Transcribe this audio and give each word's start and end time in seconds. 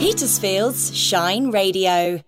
Petersfield's 0.00 0.96
Shine 0.96 1.50
Radio. 1.50 2.22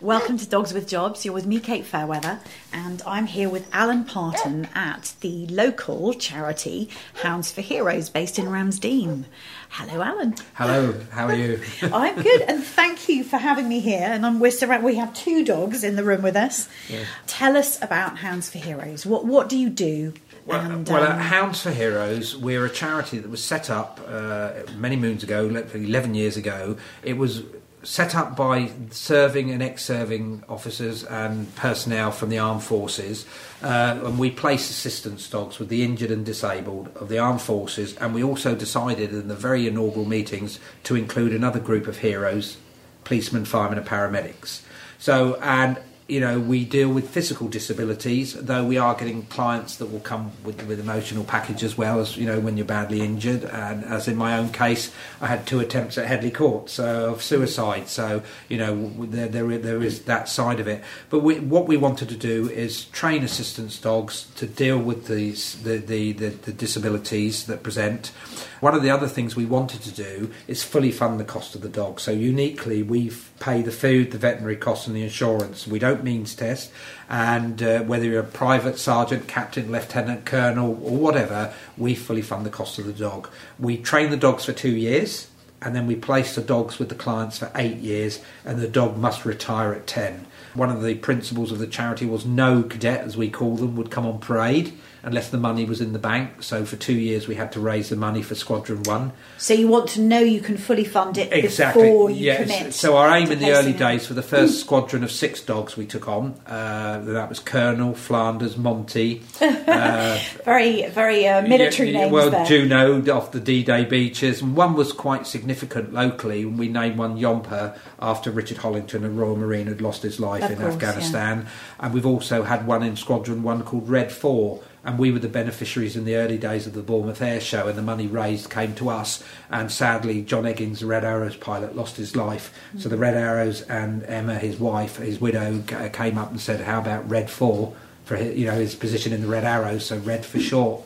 Welcome 0.00 0.38
to 0.38 0.48
Dogs 0.48 0.72
with 0.72 0.88
Jobs. 0.88 1.26
You're 1.26 1.34
with 1.34 1.44
me, 1.44 1.60
Kate 1.60 1.84
Fairweather, 1.84 2.40
and 2.72 3.02
I'm 3.06 3.26
here 3.26 3.50
with 3.50 3.68
Alan 3.74 4.04
Parton 4.04 4.66
at 4.74 5.12
the 5.20 5.46
local 5.48 6.14
charity 6.14 6.88
Hounds 7.22 7.52
for 7.52 7.60
Heroes 7.60 8.08
based 8.08 8.38
in 8.38 8.46
Ramsdean. 8.46 9.26
Hello, 9.68 10.00
Alan. 10.00 10.36
Hello, 10.54 10.94
how 11.10 11.26
are 11.26 11.34
you? 11.34 11.60
I'm 11.82 12.22
good, 12.22 12.40
and 12.40 12.64
thank 12.64 13.10
you 13.10 13.24
for 13.24 13.36
having 13.36 13.68
me 13.68 13.80
here. 13.80 14.08
And 14.10 14.24
I'm, 14.24 14.40
we're 14.40 14.50
surrounded, 14.50 14.86
we 14.86 14.94
have 14.94 15.12
two 15.12 15.44
dogs 15.44 15.84
in 15.84 15.96
the 15.96 16.02
room 16.02 16.22
with 16.22 16.34
us. 16.34 16.70
Yeah. 16.88 17.04
Tell 17.26 17.58
us 17.58 17.76
about 17.82 18.16
Hounds 18.16 18.48
for 18.48 18.56
Heroes. 18.56 19.04
What 19.04 19.26
what 19.26 19.50
do 19.50 19.58
you 19.58 19.68
do? 19.68 20.14
Well, 20.46 20.60
And, 20.60 20.88
well 20.88 21.04
um, 21.04 21.18
Hounds 21.18 21.62
for 21.62 21.70
Heroes, 21.70 22.36
we're 22.36 22.64
a 22.64 22.70
charity 22.70 23.18
that 23.18 23.30
was 23.30 23.42
set 23.42 23.70
up 23.70 24.00
uh, 24.06 24.50
many 24.76 24.96
moons 24.96 25.22
ago, 25.22 25.46
11 25.46 26.14
years 26.14 26.36
ago. 26.36 26.76
It 27.02 27.16
was 27.16 27.42
set 27.84 28.14
up 28.14 28.36
by 28.36 28.70
serving 28.90 29.50
and 29.50 29.62
ex-serving 29.62 30.44
officers 30.48 31.04
and 31.04 31.52
personnel 31.56 32.12
from 32.12 32.28
the 32.28 32.38
armed 32.38 32.62
forces, 32.62 33.26
uh, 33.62 34.00
and 34.04 34.18
we 34.18 34.30
place 34.30 34.70
assistance 34.70 35.28
dogs 35.28 35.58
with 35.58 35.68
the 35.68 35.82
injured 35.82 36.10
and 36.10 36.24
disabled 36.24 36.90
of 36.96 37.08
the 37.08 37.18
armed 37.18 37.40
forces, 37.40 37.96
and 37.96 38.14
we 38.14 38.22
also 38.22 38.54
decided 38.54 39.10
in 39.10 39.28
the 39.28 39.34
very 39.34 39.66
inaugural 39.66 40.06
meetings 40.06 40.58
to 40.84 40.94
include 40.94 41.32
another 41.32 41.58
group 41.60 41.86
of 41.86 41.98
heroes, 41.98 42.56
policemen, 43.04 43.44
firemen, 43.44 43.78
and 43.78 43.86
paramedics. 43.86 44.62
So, 44.98 45.34
and 45.40 45.78
you 46.12 46.20
know, 46.20 46.38
we 46.38 46.62
deal 46.62 46.90
with 46.90 47.08
physical 47.08 47.48
disabilities, 47.48 48.34
though 48.34 48.62
we 48.62 48.76
are 48.76 48.94
getting 48.94 49.22
clients 49.22 49.76
that 49.76 49.86
will 49.86 50.00
come 50.00 50.30
with, 50.44 50.62
with 50.66 50.78
emotional 50.78 51.24
package 51.24 51.64
as 51.64 51.78
well 51.78 52.00
as, 52.00 52.18
you 52.18 52.26
know, 52.26 52.38
when 52.38 52.58
you're 52.58 52.66
badly 52.66 53.00
injured. 53.00 53.44
And 53.44 53.82
as 53.86 54.08
in 54.08 54.16
my 54.16 54.36
own 54.36 54.52
case, 54.52 54.92
I 55.22 55.28
had 55.28 55.46
two 55.46 55.58
attempts 55.58 55.96
at 55.96 56.06
Headley 56.06 56.30
Court 56.30 56.68
so, 56.68 57.14
of 57.14 57.22
suicide. 57.22 57.88
So, 57.88 58.22
you 58.50 58.58
know, 58.58 58.92
there, 59.06 59.26
there, 59.26 59.56
there 59.56 59.82
is 59.82 60.02
that 60.02 60.28
side 60.28 60.60
of 60.60 60.68
it. 60.68 60.84
But 61.08 61.20
we, 61.20 61.40
what 61.40 61.66
we 61.66 61.78
wanted 61.78 62.10
to 62.10 62.16
do 62.16 62.50
is 62.50 62.84
train 62.84 63.24
assistance 63.24 63.80
dogs 63.80 64.30
to 64.36 64.46
deal 64.46 64.76
with 64.76 65.06
these, 65.06 65.62
the, 65.62 65.78
the, 65.78 66.12
the, 66.12 66.28
the 66.28 66.52
disabilities 66.52 67.46
that 67.46 67.62
present. 67.62 68.12
One 68.60 68.74
of 68.74 68.82
the 68.82 68.90
other 68.90 69.08
things 69.08 69.34
we 69.34 69.46
wanted 69.46 69.80
to 69.82 69.90
do 69.90 70.30
is 70.46 70.62
fully 70.62 70.92
fund 70.92 71.18
the 71.18 71.24
cost 71.24 71.54
of 71.54 71.62
the 71.62 71.68
dog. 71.68 71.98
So 71.98 72.12
uniquely, 72.12 72.82
we 72.82 73.10
pay 73.40 73.60
the 73.60 73.72
food, 73.72 74.12
the 74.12 74.18
veterinary 74.18 74.56
costs, 74.56 74.86
and 74.86 74.94
the 74.94 75.02
insurance. 75.02 75.66
We 75.66 75.80
don't 75.80 76.01
means 76.02 76.34
test, 76.34 76.70
and 77.08 77.62
uh, 77.62 77.82
whether 77.82 78.04
you're 78.04 78.20
a 78.20 78.24
private 78.24 78.78
sergeant, 78.78 79.28
captain, 79.28 79.70
lieutenant, 79.70 80.24
colonel, 80.24 80.70
or 80.82 80.96
whatever, 80.96 81.52
we 81.76 81.94
fully 81.94 82.22
fund 82.22 82.46
the 82.46 82.50
cost 82.50 82.78
of 82.78 82.86
the 82.86 82.92
dog. 82.92 83.28
We 83.58 83.76
train 83.76 84.10
the 84.10 84.16
dogs 84.16 84.44
for 84.44 84.52
two 84.52 84.70
years, 84.70 85.28
and 85.60 85.74
then 85.74 85.86
we 85.86 85.96
place 85.96 86.34
the 86.34 86.42
dogs 86.42 86.78
with 86.78 86.88
the 86.88 86.94
clients 86.94 87.38
for 87.38 87.50
eight 87.54 87.78
years, 87.78 88.20
and 88.44 88.58
the 88.58 88.68
dog 88.68 88.96
must 88.96 89.24
retire 89.24 89.72
at 89.72 89.86
ten. 89.86 90.26
One 90.54 90.70
of 90.70 90.82
the 90.82 90.96
principles 90.96 91.52
of 91.52 91.58
the 91.58 91.66
charity 91.66 92.04
was 92.04 92.26
no 92.26 92.62
cadet, 92.62 93.00
as 93.00 93.16
we 93.16 93.30
call 93.30 93.56
them, 93.56 93.76
would 93.76 93.90
come 93.90 94.06
on 94.06 94.18
parade 94.18 94.72
unless 95.02 95.30
the 95.30 95.38
money 95.38 95.64
was 95.64 95.80
in 95.80 95.92
the 95.92 95.98
bank. 95.98 96.42
So 96.42 96.64
for 96.64 96.76
two 96.76 96.94
years, 96.94 97.26
we 97.26 97.34
had 97.34 97.52
to 97.52 97.60
raise 97.60 97.88
the 97.88 97.96
money 97.96 98.22
for 98.22 98.34
Squadron 98.34 98.82
One. 98.84 99.12
so 99.38 99.54
you 99.54 99.68
want 99.68 99.88
to 99.90 100.00
know 100.00 100.20
you 100.20 100.40
can 100.40 100.56
fully 100.56 100.84
fund 100.84 101.18
it 101.18 101.32
Exactly. 101.32 101.82
before 101.82 102.10
you 102.10 102.24
yes. 102.26 102.42
commit. 102.42 102.74
So 102.74 102.96
our 102.96 103.16
aim 103.16 103.30
in 103.32 103.38
the 103.38 103.52
early 103.52 103.72
it. 103.72 103.78
days 103.78 104.06
for 104.06 104.14
the 104.14 104.22
first 104.22 104.60
squadron 104.60 105.02
of 105.02 105.10
six 105.10 105.40
dogs 105.40 105.76
we 105.76 105.86
took 105.86 106.08
on, 106.08 106.34
uh, 106.46 107.00
that 107.00 107.28
was 107.28 107.40
Colonel, 107.40 107.94
Flanders, 107.94 108.56
Monty, 108.56 109.22
uh, 109.40 110.18
very 110.44 110.86
very 110.88 111.26
uh, 111.26 111.42
military 111.42 111.90
yeah, 111.90 111.98
yeah, 111.98 112.04
names 112.04 112.12
well, 112.12 112.30
there. 112.30 112.44
Juno 112.44 113.12
off 113.12 113.32
the 113.32 113.40
D-Day 113.40 113.84
beaches, 113.84 114.40
and 114.42 114.56
one 114.56 114.74
was 114.74 114.92
quite 114.92 115.26
significant 115.26 115.92
locally. 115.92 116.44
We 116.44 116.68
named 116.68 116.98
one 116.98 117.18
Yomper 117.18 117.76
after 118.00 118.30
Richard 118.30 118.58
Hollington, 118.58 119.04
a 119.04 119.10
Royal 119.10 119.36
Marine 119.36 119.66
who'd 119.66 119.80
lost 119.80 120.02
his 120.02 120.20
life 120.20 120.42
Of 120.44 120.52
in 120.52 120.58
course, 120.58 120.74
Afghanistan, 120.74 121.46
and 121.80 121.92
we've 121.92 122.06
also 122.06 122.42
had 122.44 122.66
one 122.66 122.82
in 122.82 122.96
Squadron 122.96 123.42
One 123.42 123.62
called 123.62 123.88
Red 123.88 124.12
Four. 124.12 124.62
And 124.84 124.98
we 124.98 125.12
were 125.12 125.20
the 125.20 125.28
beneficiaries 125.28 125.96
in 125.96 126.04
the 126.04 126.16
early 126.16 126.38
days 126.38 126.66
of 126.66 126.72
the 126.72 126.82
Bournemouth 126.82 127.22
Air 127.22 127.40
Show, 127.40 127.68
and 127.68 127.78
the 127.78 127.82
money 127.82 128.08
raised 128.08 128.50
came 128.50 128.74
to 128.74 128.88
us. 128.88 129.22
And 129.48 129.70
sadly, 129.70 130.22
Jon 130.22 130.44
Egging, 130.44 130.74
the 130.74 130.86
Red 130.86 131.04
Arrows 131.04 131.36
pilot, 131.36 131.76
lost 131.76 131.96
his 131.96 132.16
life. 132.16 132.52
So 132.78 132.88
the 132.88 132.96
Red 132.96 133.14
Arrows 133.14 133.62
and 133.62 134.02
Emma, 134.04 134.34
his 134.34 134.58
wife, 134.58 134.96
his 134.96 135.20
widow, 135.20 135.62
uh, 135.72 135.88
came 135.90 136.18
up 136.18 136.30
and 136.30 136.40
said, 136.40 136.62
"How 136.62 136.80
about 136.80 137.08
Red 137.08 137.30
Four 137.30 137.74
for 138.04 138.16
his, 138.16 138.36
you 138.36 138.46
know 138.46 138.54
his 138.54 138.74
position 138.74 139.12
in 139.12 139.22
the 139.22 139.28
Red 139.28 139.44
Arrows? 139.44 139.86
So 139.86 139.98
Red 139.98 140.26
for 140.26 140.40
short." 140.40 140.82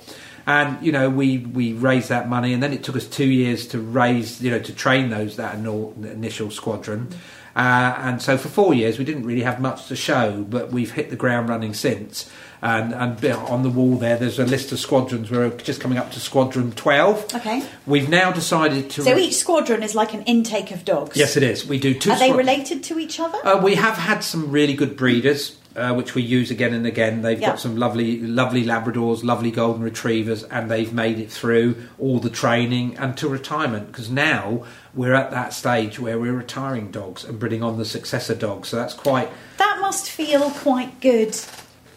and 0.47 0.81
you 0.85 0.93
know 0.93 1.11
we 1.11 1.39
we 1.39 1.73
raised 1.73 2.09
that 2.09 2.29
money 2.29 2.53
and 2.53 2.63
then 2.63 2.73
it 2.73 2.85
took 2.85 2.97
us 2.97 3.07
two 3.07 3.27
years 3.27 3.67
to 3.67 3.81
raise 3.81 4.41
you 4.41 4.51
know 4.51 4.61
to 4.61 4.73
train 4.73 5.11
those 5.11 5.37
that 5.37 5.57
initial 5.57 6.51
squadron 6.51 7.09
uh, 7.57 7.95
and 7.99 8.21
so 8.23 8.37
for 8.39 8.49
four 8.49 8.75
years 8.75 8.99
we 8.99 9.05
didn't 9.05 9.25
really 9.25 9.43
have 9.43 9.61
much 9.61 9.87
to 9.89 9.97
show 9.97 10.45
but 10.49 10.71
we've 10.71 10.93
hit 10.93 11.11
the 11.11 11.17
ground 11.17 11.49
running 11.49 11.75
since 11.75 12.31
and, 12.63 12.93
and 12.95 13.25
on 13.35 13.63
the 13.63 13.71
wall 13.71 13.97
there 13.97 14.17
there's 14.17 14.39
a 14.39 14.45
list 14.45 14.73
of 14.73 14.79
squadrons 14.79 15.31
we're 15.31 15.51
just 15.59 15.81
coming 15.81 15.99
up 15.99 16.11
to 16.13 16.21
squadron 16.21 16.71
12 16.73 17.35
Okay. 17.35 17.63
we've 17.87 18.09
now 18.09 18.31
decided 18.33 18.89
to 18.91 19.03
So 19.03 19.17
each 19.17 19.35
squadron 19.37 19.83
is 19.83 19.95
like 19.95 20.15
an 20.15 20.23
intake 20.23 20.71
of 20.71 20.85
dogs. 20.85 21.17
yes 21.17 21.37
it 21.37 21.43
is 21.43 21.67
we 21.67 21.79
do 21.79 21.93
two 21.95 22.11
Are 22.13 22.19
they 22.19 22.33
related 22.33 22.83
to 22.85 22.99
each 22.99 23.19
other? 23.21 23.39
uh, 23.47 23.61
we 23.63 23.75
have 23.77 23.97
had 23.97 24.21
some 24.21 24.51
really 24.51 24.75
good 24.75 24.97
breeders, 24.97 25.57
uh, 25.77 25.93
which 25.95 26.15
we 26.15 26.23
use 26.23 26.51
again 26.51 26.73
and 26.75 26.87
again. 26.87 27.23
They've 27.23 27.41
Yeah. 27.41 27.51
got 27.51 27.61
some 27.61 27.77
lovely, 27.77 28.19
lovely 28.21 28.65
Labradors, 28.65 29.23
lovely 29.23 29.51
Golden 29.51 29.83
Retrievers, 29.83 30.43
and 30.45 30.71
they've 30.71 30.93
made 30.93 31.19
it 31.21 31.31
through 31.31 31.77
all 31.99 32.19
the 32.19 32.31
training 32.31 32.97
and 32.99 33.17
to 33.19 33.29
retirement. 33.29 33.89
Because 33.89 34.11
now 34.11 34.63
we're 34.95 35.15
at 35.15 35.31
that 35.31 35.53
stage 35.53 35.99
where 36.01 36.19
we're 36.19 36.33
retiring 36.33 36.91
dogs 36.91 37.25
and 37.25 37.39
breeding 37.39 37.63
on 37.63 37.77
the 37.79 37.85
successor 37.85 38.35
dogs. 38.35 38.69
So 38.69 38.77
that's 38.77 38.95
quite 38.95 39.29
that 39.59 39.79
must 39.81 40.09
feel 40.11 40.51
quite 40.51 41.01
good 41.01 41.39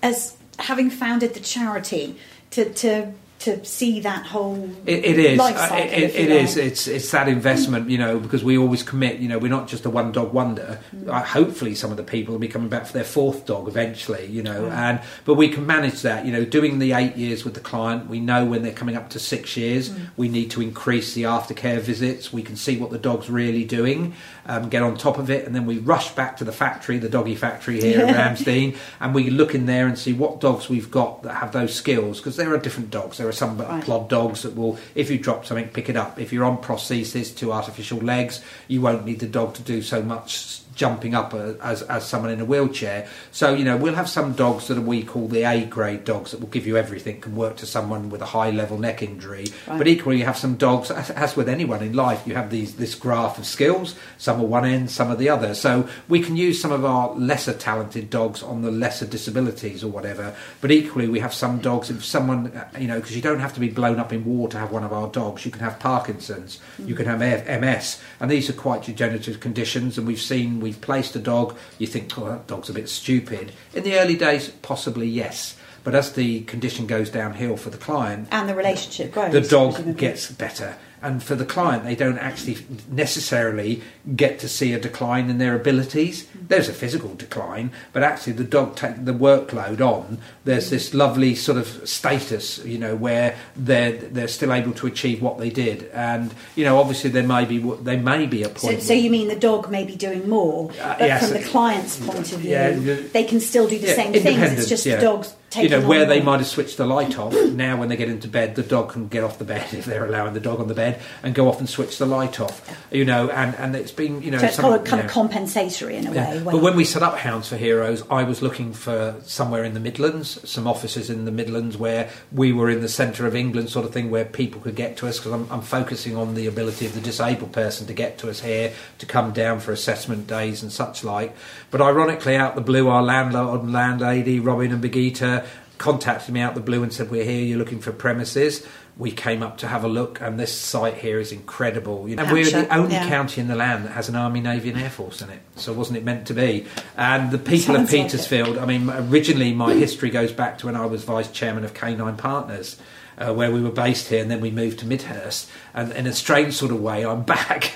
as 0.03 0.35
having 0.59 0.89
founded 0.89 1.33
the 1.33 1.39
charity 1.39 2.17
to 2.51 2.65
to 2.73 3.13
to 3.39 3.63
see 3.63 4.01
that 4.01 4.25
whole 4.25 4.69
It, 4.85 5.05
it 5.05 5.17
is. 5.19 5.37
life 5.39 5.55
Uh, 5.55 5.69
cycle, 5.69 5.87
it, 5.93 6.13
you 6.13 6.19
it 6.19 6.29
is. 6.29 6.57
It's 6.57 6.87
it's 6.87 7.09
that 7.11 7.27
investment, 7.29 7.89
you 7.89 7.97
know, 7.97 8.19
because 8.19 8.43
we 8.43 8.57
always 8.57 8.83
commit. 8.83 9.19
You 9.19 9.29
know, 9.29 9.37
we're 9.37 9.49
not 9.49 9.67
just 9.67 9.85
a 9.85 9.89
one 9.89 10.11
dog 10.11 10.33
wonder. 10.33 10.79
Mm. 10.95 11.07
Uh, 11.09 11.23
hopefully, 11.23 11.73
some 11.73 11.89
of 11.91 11.97
the 11.97 12.03
people 12.03 12.33
will 12.33 12.39
be 12.39 12.49
coming 12.49 12.69
back 12.69 12.85
for 12.85 12.93
their 12.93 13.03
fourth 13.05 13.45
dog 13.45 13.67
eventually. 13.69 14.25
You 14.27 14.43
know, 14.43 14.67
and 14.67 14.99
but 15.25 15.35
we 15.35 15.47
can 15.47 15.65
manage 15.65 16.01
that. 16.01 16.25
You 16.25 16.33
know, 16.33 16.43
doing 16.43 16.79
the 16.79 16.91
eight 16.93 17.15
years 17.15 17.45
with 17.45 17.53
the 17.53 17.61
client, 17.61 18.09
we 18.09 18.19
know 18.19 18.45
when 18.45 18.61
they're 18.61 18.73
coming 18.73 18.97
up 18.97 19.09
to 19.11 19.19
six 19.19 19.55
years, 19.55 19.89
Mm. 19.89 20.07
we 20.17 20.27
need 20.27 20.51
to 20.51 20.61
increase 20.61 21.13
the 21.13 21.23
aftercare 21.23 21.79
visits. 21.79 22.33
We 22.33 22.41
can 22.43 22.57
see 22.57 22.75
what 22.77 22.91
the 22.91 22.97
dog's 22.97 23.29
really 23.29 23.63
doing, 23.63 24.13
um, 24.47 24.67
get 24.69 24.81
on 24.83 24.97
top 24.97 25.17
of 25.17 25.29
it, 25.29 25.45
and 25.45 25.55
then 25.55 25.65
we 25.65 25.77
rush 25.77 26.11
back 26.13 26.35
to 26.37 26.43
the 26.43 26.51
factory, 26.51 26.97
the 26.97 27.07
doggy 27.09 27.35
factory 27.35 27.79
here 27.79 28.01
in 28.01 28.13
Ramsdean, 28.13 28.75
and 28.99 29.15
we 29.15 29.29
look 29.29 29.55
in 29.55 29.65
there 29.65 29.87
and 29.87 29.97
see 29.97 30.11
what 30.11 30.41
dogs 30.41 30.67
we've 30.69 30.91
got 30.91 31.23
that 31.23 31.35
have 31.35 31.53
those 31.53 31.73
skills 31.73 32.17
because 32.19 32.35
there 32.35 32.53
are 32.53 32.57
different 32.57 32.89
dogs. 32.91 33.17
There 33.17 33.28
are 33.29 33.33
some 33.33 33.57
Right. 33.57 33.83
plod 33.83 34.09
dogs 34.09 34.41
that 34.41 34.55
will, 34.55 34.77
if 34.95 35.09
you 35.09 35.17
drop 35.17 35.45
something, 35.45 35.67
pick 35.69 35.89
it 35.89 35.95
up. 35.95 36.19
If 36.19 36.33
you're 36.33 36.45
on 36.45 36.57
prosthesis, 36.57 37.35
two 37.35 37.53
artificial 37.53 37.99
legs, 37.99 38.41
you 38.67 38.81
won't 38.81 39.05
need 39.05 39.19
the 39.19 39.27
dog 39.27 39.53
to 39.55 39.61
do 39.61 39.81
so 39.81 40.01
much 40.01 40.61
jumping 40.79 41.13
up 41.13 41.33
as, 41.33 41.81
as 41.83 42.07
someone 42.07 42.31
in 42.31 42.39
a 42.39 42.45
wheelchair. 42.45 43.05
So, 43.31 43.53
you 43.53 43.65
know, 43.65 43.75
we'll 43.75 43.95
have 43.95 44.07
some 44.07 44.31
dogs 44.31 44.69
that 44.69 44.79
we 44.81 45.03
call 45.03 45.27
the 45.27 45.43
A 45.43 45.65
grade 45.65 46.05
dogs 46.05 46.31
that 46.31 46.39
will 46.39 46.47
give 46.47 46.65
you 46.65 46.77
everything, 46.77 47.19
can 47.19 47.35
work 47.35 47.57
to 47.57 47.65
someone 47.65 48.09
with 48.09 48.21
a 48.21 48.27
high 48.27 48.49
level 48.49 48.77
neck 48.77 49.03
injury. 49.03 49.47
Right. 49.67 49.77
But 49.77 49.89
equally, 49.89 50.19
you 50.19 50.25
have 50.25 50.37
some 50.37 50.55
dogs, 50.55 50.89
as, 50.89 51.09
as 51.11 51.35
with 51.35 51.49
anyone 51.49 51.83
in 51.83 51.91
life, 51.91 52.25
you 52.25 52.33
have 52.35 52.49
these 52.49 52.75
this 52.75 52.95
graph 52.95 53.37
of 53.37 53.45
skills. 53.45 53.95
Some 54.17 54.39
are 54.39 54.45
one 54.45 54.63
end, 54.63 54.89
some 54.89 55.09
are 55.09 55.17
the 55.17 55.27
other. 55.27 55.53
So 55.53 55.89
we 56.07 56.21
can 56.21 56.37
use 56.37 56.61
some 56.61 56.71
of 56.71 56.85
our 56.85 57.13
lesser 57.15 57.53
talented 57.53 58.09
dogs 58.09 58.41
on 58.41 58.61
the 58.61 58.71
lesser 58.71 59.05
disabilities 59.05 59.83
or 59.83 59.89
whatever. 59.89 60.33
But 60.61 60.71
equally, 60.71 61.09
we 61.09 61.19
have 61.19 61.33
some 61.33 61.59
dogs. 61.59 61.89
If 61.89 62.05
someone, 62.05 62.53
you 62.79 62.87
know, 62.87 63.01
because 63.01 63.17
you 63.17 63.21
don't 63.21 63.41
have 63.41 63.53
to 63.55 63.59
be 63.59 63.67
blown 63.67 63.99
up 63.99 64.13
in 64.13 64.23
war 64.23 64.47
to 64.47 64.57
have 64.57 64.71
one 64.71 64.85
of 64.85 64.93
our 64.93 65.09
dogs. 65.09 65.45
You 65.45 65.51
can 65.51 65.61
have 65.61 65.77
Parkinson's, 65.77 66.61
you 66.79 66.95
can 66.95 67.05
have 67.05 67.19
MS, 67.19 68.01
and 68.21 68.31
these 68.31 68.49
are 68.49 68.53
quite 68.53 68.83
degenerative 68.83 69.41
conditions. 69.41 69.97
And 69.97 70.07
we've 70.07 70.21
seen, 70.21 70.61
we've 70.69 70.81
placed 70.81 71.15
a 71.15 71.19
dog. 71.19 71.57
You 71.79 71.87
think, 71.87 72.17
oh, 72.17 72.25
that 72.29 72.45
dog's 72.47 72.69
a 72.69 72.73
bit 72.73 72.89
stupid. 72.89 73.51
In 73.73 73.83
the 73.83 73.99
early 73.99 74.15
days, 74.15 74.49
possibly 74.61 75.07
yes. 75.07 75.57
But 75.83 75.95
as 75.95 76.13
the 76.13 76.41
condition 76.41 76.85
goes 76.85 77.09
downhill 77.09 77.57
for 77.57 77.71
the 77.71 77.77
client, 77.77 78.27
and 78.31 78.47
the 78.47 78.53
relationship 78.53 79.11
grows. 79.11 79.31
the 79.31 79.41
dog 79.41 79.75
presumably. 79.75 79.99
gets 79.99 80.31
better. 80.31 80.75
And 81.01 81.23
for 81.23 81.35
the 81.35 81.45
client, 81.45 81.83
they 81.85 81.95
don't 81.95 82.17
actually 82.17 82.57
necessarily 82.89 83.81
get 84.15 84.39
to 84.39 84.49
see 84.49 84.73
a 84.73 84.79
decline 84.79 85.29
in 85.29 85.37
their 85.37 85.55
abilities. 85.55 86.27
There's 86.35 86.69
a 86.69 86.73
physical 86.73 87.15
decline, 87.15 87.71
but 87.93 88.03
actually 88.03 88.33
the 88.33 88.43
dog 88.43 88.75
take 88.75 89.05
the 89.05 89.13
workload 89.13 89.81
on. 89.81 90.19
There's 90.45 90.69
this 90.69 90.93
lovely 90.93 91.35
sort 91.35 91.57
of 91.57 91.67
status, 91.87 92.63
you 92.65 92.77
know, 92.77 92.95
where 92.95 93.37
they're 93.55 93.93
they're 93.93 94.27
still 94.27 94.51
able 94.53 94.73
to 94.73 94.87
achieve 94.87 95.21
what 95.21 95.37
they 95.37 95.49
did. 95.49 95.89
And 95.93 96.33
you 96.55 96.65
know, 96.65 96.77
obviously 96.79 97.09
there 97.09 97.23
may 97.27 97.45
be 97.45 97.59
there 97.81 97.97
may 97.97 98.25
be 98.25 98.43
a 98.43 98.49
So, 98.59 98.67
point. 98.67 98.81
so 98.83 98.93
you 98.93 99.09
mean 99.09 99.27
the 99.27 99.35
dog 99.35 99.69
may 99.69 99.83
be 99.85 99.95
doing 99.95 100.27
more, 100.29 100.71
Uh, 100.81 100.95
but 100.99 101.07
yes. 101.07 101.23
from 101.31 101.41
the 101.41 101.47
client's 101.47 101.97
point 101.97 102.31
of 102.33 102.39
view, 102.39 102.51
Yeah, 102.51 102.97
they 103.13 103.23
can 103.23 103.39
still 103.39 103.67
do 103.67 103.77
the 103.79 103.87
Yeah, 103.87 103.95
same 103.95 104.13
things. 104.13 104.51
It's 104.59 104.69
just 104.69 104.85
yeah. 104.85 104.97
the 104.97 105.01
dog's 105.03 105.33
you 105.55 105.69
know 105.69 105.85
where 105.87 106.05
they 106.05 106.21
might 106.21 106.37
have 106.37 106.47
switched 106.47 106.77
the 106.77 106.85
light 106.85 107.17
off 107.17 107.33
now 107.53 107.77
when 107.77 107.89
they 107.89 107.97
get 107.97 108.09
into 108.09 108.27
bed 108.27 108.55
the 108.55 108.63
dog 108.63 108.91
can 108.91 109.07
get 109.07 109.23
off 109.23 109.39
the 109.39 109.45
bed 109.45 109.73
if 109.73 109.85
they're 109.85 110.05
allowing 110.05 110.33
the 110.33 110.39
dog 110.39 110.59
on 110.59 110.67
the 110.67 110.73
bed 110.73 111.01
and 111.23 111.33
go 111.33 111.47
off 111.47 111.59
and 111.59 111.69
switch 111.69 111.97
the 111.97 112.05
light 112.05 112.39
off. 112.39 112.61
You 112.91 113.05
know, 113.05 113.29
and, 113.29 113.55
and 113.55 113.75
it's 113.75 113.91
been 113.91 114.21
you 114.21 114.31
know 114.31 114.39
So 114.39 114.45
it's 114.45 114.55
some- 114.55 114.65
kind 114.65 114.75
of, 114.75 114.85
kind 114.85 115.01
you 115.01 115.05
of 115.07 115.11
compensatory 115.11 115.95
in 115.97 116.07
a 116.07 116.13
yeah. 116.13 116.43
way. 116.43 116.53
But 116.53 116.61
when 116.61 116.75
we 116.75 116.83
set 116.83 117.03
up 117.03 117.17
Hounds 117.17 117.47
for 117.49 117.57
Heroes, 117.57 118.03
I 118.09 118.23
was 118.23 118.41
looking 118.41 118.73
for 118.73 119.15
somewhere 119.23 119.63
in 119.63 119.73
the 119.73 119.79
Midlands, 119.79 120.49
some 120.49 120.67
offices 120.67 121.09
in 121.09 121.25
the 121.25 121.31
Midlands 121.31 121.77
where 121.77 122.09
we 122.31 122.51
were 122.51 122.69
in 122.69 122.81
the 122.81 122.89
centre 122.89 123.27
of 123.27 123.35
England, 123.35 123.69
sort 123.69 123.85
of 123.85 123.93
thing, 123.93 124.09
where 124.09 124.25
people 124.25 124.61
could 124.61 124.75
get 124.75 124.97
to 124.97 125.07
us. 125.07 125.19
Because 125.19 125.33
I'm, 125.33 125.51
I'm 125.51 125.61
focusing 125.61 126.15
on 126.15 126.35
the 126.35 126.47
ability 126.47 126.85
of 126.85 126.93
the 126.93 127.01
disabled 127.01 127.51
person 127.51 127.87
to 127.87 127.93
get 127.93 128.17
to 128.19 128.29
us 128.29 128.41
here, 128.41 128.73
to 128.99 129.05
come 129.05 129.31
down 129.31 129.59
for 129.59 129.71
assessment 129.71 130.27
days 130.27 130.63
and 130.63 130.71
such 130.71 131.03
like. 131.03 131.35
But 131.71 131.81
ironically, 131.81 132.35
out 132.35 132.55
the 132.55 132.61
blue, 132.61 132.87
our 132.87 133.03
landlord 133.03 133.61
and 133.61 133.73
landlady, 133.73 134.39
Robin 134.39 134.71
and 134.71 134.83
Begita, 134.83 135.38
contacted 135.79 136.31
me 136.31 136.41
out 136.41 136.53
the 136.53 136.61
blue 136.61 136.83
and 136.83 136.93
said, 136.93 137.09
"We're 137.09 137.23
here. 137.23 137.43
You're 137.43 137.57
looking 137.57 137.79
for 137.79 137.91
premises." 137.91 138.65
We 138.97 139.11
came 139.11 139.41
up 139.41 139.57
to 139.59 139.67
have 139.67 139.85
a 139.85 139.87
look, 139.87 140.19
and 140.19 140.37
this 140.37 140.53
site 140.53 140.95
here 140.95 141.19
is 141.19 141.31
incredible. 141.31 142.07
You 142.09 142.17
know, 142.17 142.31
we're 142.31 142.43
the 142.43 142.71
only 142.75 142.95
yeah. 142.95 143.07
county 143.07 143.39
in 143.39 143.47
the 143.47 143.55
land 143.55 143.85
that 143.85 143.91
has 143.91 144.09
an 144.09 144.15
Army, 144.17 144.41
Navy, 144.41 144.69
and 144.69 144.79
Air 144.79 144.89
Force 144.89 145.21
in 145.21 145.29
it. 145.29 145.39
So 145.55 145.71
wasn't 145.71 145.97
it 145.97 146.03
meant 146.03 146.27
to 146.27 146.33
be? 146.33 146.65
And 146.97 147.31
the 147.31 147.37
people 147.37 147.75
of 147.75 147.89
Sounds 147.89 147.93
like. 147.93 148.03
Petersfield. 148.03 148.57
I 148.57 148.65
mean, 148.65 148.89
originally 148.89 149.53
my 149.53 149.73
history 149.73 150.09
goes 150.09 150.33
back 150.33 150.57
to 150.59 150.65
when 150.65 150.75
I 150.75 150.85
was 150.85 151.05
vice 151.05 151.31
chairman 151.31 151.63
of 151.63 151.73
Canine 151.73 152.17
Partners. 152.17 152.77
Uh, 153.17 153.33
where 153.33 153.51
we 153.51 153.61
were 153.61 153.69
based 153.69 154.07
here, 154.07 154.21
and 154.21 154.31
then 154.31 154.39
we 154.39 154.49
moved 154.49 154.79
to 154.79 154.85
Midhurst. 154.85 155.49
And 155.73 155.91
in 155.91 156.07
a 156.07 156.13
strange 156.13 156.53
sort 156.53 156.71
of 156.71 156.79
way, 156.79 157.05
I'm 157.05 157.23
back, 157.23 157.73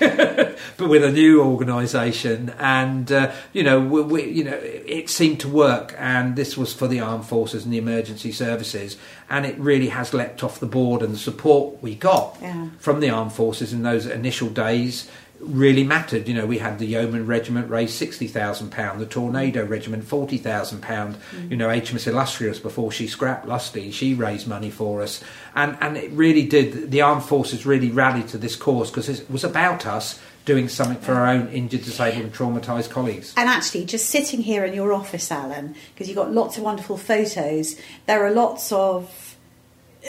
but 0.76 0.88
with 0.88 1.04
a 1.04 1.10
new 1.12 1.42
organisation. 1.42 2.50
And 2.58 3.10
uh, 3.10 3.32
you 3.52 3.62
know, 3.62 3.80
we, 3.80 4.02
we, 4.02 4.24
you 4.30 4.44
know, 4.44 4.54
it, 4.56 4.84
it 4.86 5.10
seemed 5.10 5.40
to 5.40 5.48
work. 5.48 5.94
And 5.98 6.36
this 6.36 6.56
was 6.56 6.72
for 6.72 6.88
the 6.88 7.00
armed 7.00 7.26
forces 7.26 7.64
and 7.64 7.72
the 7.72 7.78
emergency 7.78 8.32
services. 8.32 8.96
And 9.30 9.46
it 9.46 9.58
really 9.58 9.88
has 9.88 10.12
leapt 10.14 10.42
off 10.44 10.60
the 10.60 10.66
board. 10.66 11.02
And 11.02 11.12
the 11.14 11.18
support 11.18 11.82
we 11.82 11.94
got 11.94 12.36
Yeah. 12.40 12.68
from 12.78 13.00
the 13.00 13.10
armed 13.10 13.32
forces 13.32 13.72
in 13.72 13.82
those 13.82 14.06
initial 14.06 14.48
days 14.48 15.08
really 15.40 15.84
mattered. 15.84 16.26
You 16.28 16.32
know, 16.34 16.46
we 16.46 16.58
had 16.58 16.78
the 16.78 16.86
Yeoman 16.86 17.26
Regiment 17.26 17.68
raise 17.68 17.92
sixty 17.92 18.28
thousand 18.28 18.70
pound, 18.70 19.00
the 19.00 19.04
Tornado 19.06 19.66
Regiment 19.66 20.04
forty 20.04 20.38
thousand 20.38 20.80
pound. 20.80 21.16
You 21.50 21.56
know, 21.56 21.68
HMS 21.68 22.06
Illustrious 22.06 22.58
before 22.58 22.90
she 22.92 23.06
scrapped 23.06 23.46
Lusty, 23.46 23.90
she 23.90 24.14
raised 24.14 24.46
money 24.46 24.70
for 24.70 25.02
us, 25.02 25.22
and 25.54 25.76
and 25.80 25.96
it 25.96 26.10
really 26.12 26.46
did. 26.46 26.90
The 26.90 27.02
armed 27.02 27.24
forces 27.24 27.66
really 27.66 27.90
rallied 27.90 28.28
to 28.28 28.38
this 28.38 28.56
cause 28.56 28.90
because 28.90 29.08
it 29.08 29.28
was 29.30 29.44
about 29.44 29.84
us 29.86 30.18
doing 30.44 30.68
something 30.68 30.98
for 30.98 31.14
our 31.14 31.26
own 31.26 31.48
injured, 31.48 31.84
disabled, 31.84 32.24
and 32.24 32.34
traumatised 32.34 32.90
colleagues. 32.90 33.32
And 33.36 33.48
actually, 33.48 33.84
just 33.86 34.10
sitting 34.10 34.42
here 34.42 34.64
in 34.64 34.74
your 34.74 34.92
office, 34.92 35.30
Alan, 35.30 35.74
because 35.94 36.08
you've 36.08 36.16
got 36.16 36.32
lots 36.32 36.58
of 36.58 36.64
wonderful 36.64 36.98
photos, 36.98 37.76
there 38.06 38.24
are 38.24 38.30
lots 38.30 38.70
of, 38.70 39.36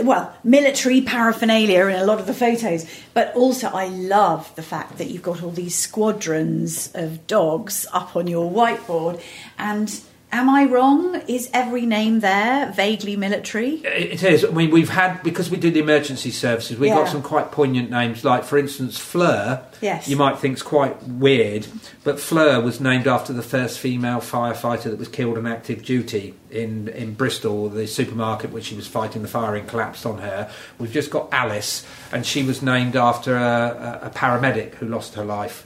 well, 0.03 0.35
military 0.43 1.01
paraphernalia 1.01 1.85
in 1.85 1.95
a 1.95 2.05
lot 2.05 2.19
of 2.19 2.27
the 2.27 2.33
photos. 2.33 2.85
But 3.13 3.33
also, 3.35 3.69
I 3.69 3.87
love 3.87 4.53
the 4.55 4.63
fact 4.63 4.97
that 4.97 5.07
you've 5.09 5.23
got 5.23 5.41
all 5.41 5.51
these 5.51 5.75
squadrons 5.75 6.91
of 6.93 7.27
dogs 7.27 7.87
up 7.93 8.15
on 8.15 8.27
your 8.27 8.51
whiteboard. 8.51 9.21
And 9.57 10.01
am 10.35 10.49
I 10.49 10.65
wrong? 10.65 11.21
Is 11.27 11.49
every 11.53 11.85
name 11.85 12.19
there 12.19 12.71
vaguely 12.71 13.15
military? 13.15 13.75
It 13.85 14.23
is. 14.23 14.43
I 14.45 14.49
mean, 14.49 14.71
we've 14.71 14.89
had 14.89 15.21
because 15.23 15.49
we 15.49 15.57
do 15.57 15.71
the 15.71 15.79
emergency 15.79 16.31
services. 16.31 16.77
We've 16.77 16.89
Yeah. 16.89 16.95
got 17.03 17.09
some 17.09 17.21
quite 17.21 17.51
poignant 17.51 17.89
names, 17.89 18.23
like 18.23 18.43
for 18.43 18.57
instance, 18.57 18.97
Fleur. 18.97 19.61
Yes. 19.81 20.07
You 20.07 20.15
might 20.17 20.33
think 20.39 20.45
think's 20.45 20.61
quite 20.61 21.01
weird, 21.07 21.65
but 22.03 22.19
Fleur 22.19 22.61
was 22.61 22.79
named 22.79 23.07
after 23.07 23.33
the 23.33 23.41
first 23.41 23.79
female 23.79 24.19
firefighter 24.19 24.83
that 24.83 24.99
was 24.99 25.07
killed 25.07 25.37
on 25.39 25.47
active 25.47 25.83
duty 25.83 26.35
in 26.51 26.87
in 26.89 27.13
Bristol. 27.15 27.67
The 27.69 27.87
supermarket 27.87 28.51
which 28.51 28.65
she 28.65 28.75
was 28.75 28.85
fighting 28.87 29.21
the 29.21 29.27
fire 29.27 29.55
in 29.55 29.65
collapsed 29.65 30.05
on 30.05 30.19
her. 30.19 30.49
We've 30.77 30.91
just 30.91 31.09
got 31.09 31.29
Alice, 31.31 31.83
and 32.11 32.25
she 32.25 32.43
was 32.43 32.61
named 32.61 32.95
after 32.95 33.35
a, 33.35 33.99
a 34.03 34.09
paramedic 34.09 34.75
who 34.75 34.87
lost 34.87 35.15
her 35.15 35.25
life. 35.25 35.65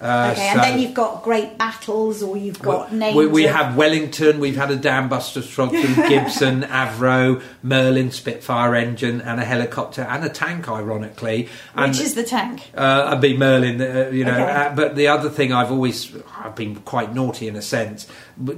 Uh, 0.00 0.30
okay, 0.32 0.48
and 0.48 0.60
then 0.60 0.78
you've 0.78 0.94
got 0.94 1.22
great 1.22 1.58
battles, 1.58 2.22
or 2.22 2.36
you've 2.36 2.60
got 2.60 2.92
names. 2.92 3.16
we, 3.16 3.26
we 3.26 3.46
of- 3.46 3.54
have 3.54 3.76
Wellington, 3.76 4.38
we've 4.38 4.56
had 4.56 4.70
a 4.70 4.76
dam 4.76 5.08
buster 5.08 5.40
Gibson, 6.08 6.62
Avro, 6.62 7.42
Merlin 7.62 8.10
Spitfire 8.10 8.74
engine, 8.74 9.20
and 9.20 9.40
a 9.40 9.44
helicopter 9.44 10.02
and 10.02 10.24
a 10.24 10.28
tank, 10.28 10.68
ironically. 10.68 11.48
And, 11.74 11.92
Which 11.92 12.00
is 12.00 12.14
the 12.14 12.22
tank? 12.24 12.70
uh, 12.76 13.08
I'd 13.12 13.20
be 13.20 13.36
Merlin, 13.36 13.80
uh, 13.80 14.10
you 14.12 14.24
know. 14.24 14.32
Okay. 14.32 14.52
Uh, 14.52 14.74
but 14.74 14.96
the 14.96 15.08
other 15.08 15.30
thing 15.30 15.52
I've 15.52 15.72
always, 15.72 16.14
I've 16.36 16.54
been 16.54 16.76
quite 16.76 17.14
naughty 17.14 17.48
in 17.48 17.56
a 17.56 17.62
sense. 17.62 18.06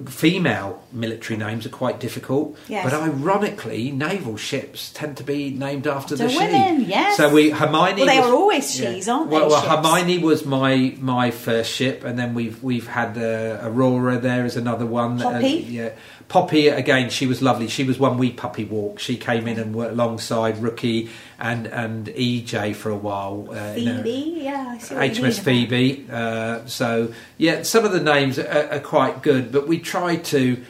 Female 0.08 0.82
military 0.92 1.38
names 1.38 1.64
are 1.64 1.70
quite 1.70 2.00
difficult. 2.00 2.56
Yes. 2.68 2.84
But 2.84 2.92
ironically, 2.92 3.90
naval 3.90 4.36
ships 4.36 4.92
tend 4.92 5.16
to 5.16 5.24
be 5.24 5.50
named 5.50 5.86
after 5.86 6.16
The 6.16 6.24
the, 6.24 6.30
she. 6.30 6.84
yes. 6.84 7.16
So 7.16 7.32
we 7.32 7.50
Hermione. 7.50 8.02
Well, 8.02 8.06
they 8.06 8.18
was- 8.20 8.28
are 8.30 8.34
always 8.34 8.74
she's, 8.74 9.08
aren't 9.08 9.30
they, 9.30 9.36
Well, 9.36 9.48
well? 9.48 9.62
Hermione 9.62 10.18
was 10.18 10.44
my 10.44 10.94
my 11.00 11.30
first 11.30 11.72
ship, 11.72 12.04
and 12.04 12.18
then 12.18 12.34
we've 12.34 12.62
we've 12.62 12.86
had 12.88 13.16
uh, 13.16 13.60
Aurora. 13.66 14.18
There 14.18 14.44
is 14.44 14.56
another 14.56 14.84
one. 14.86 15.18
Poppy? 15.18 15.64
Uh, 15.64 15.70
yeah, 15.70 15.90
Poppy 16.30 16.68
again. 16.68 17.10
She 17.10 17.26
was 17.26 17.42
lovely. 17.42 17.66
She 17.66 17.82
was 17.82 17.98
one 17.98 18.16
wee 18.16 18.30
puppy 18.30 18.64
walk. 18.64 19.00
She 19.00 19.16
came 19.16 19.48
in 19.48 19.58
and 19.58 19.74
worked 19.74 19.94
alongside 19.94 20.58
Rookie 20.62 21.10
and 21.40 21.66
and 21.66 22.06
EJ 22.06 22.76
for 22.76 22.88
a 22.90 22.96
while. 22.96 23.48
Uh, 23.50 23.54
a- 23.54 23.74
Phoebe, 23.74 24.34
yeah, 24.44 24.68
I 24.70 24.78
see. 24.78 24.94
What 24.94 25.16
you 25.16 25.22
mean 25.24 25.32
HMS 25.32 25.40
Phoebe. 25.40 26.06
Uh, 26.08 26.66
so 26.66 27.12
yeah, 27.36 27.64
some 27.64 27.84
of 27.84 27.90
the 27.90 28.00
names 28.00 28.38
are, 28.38 28.68
are 28.70 28.78
quite 28.78 29.22
good, 29.22 29.50
but 29.50 29.66
we 29.66 29.80
tried 29.80 30.24
to 30.26 30.62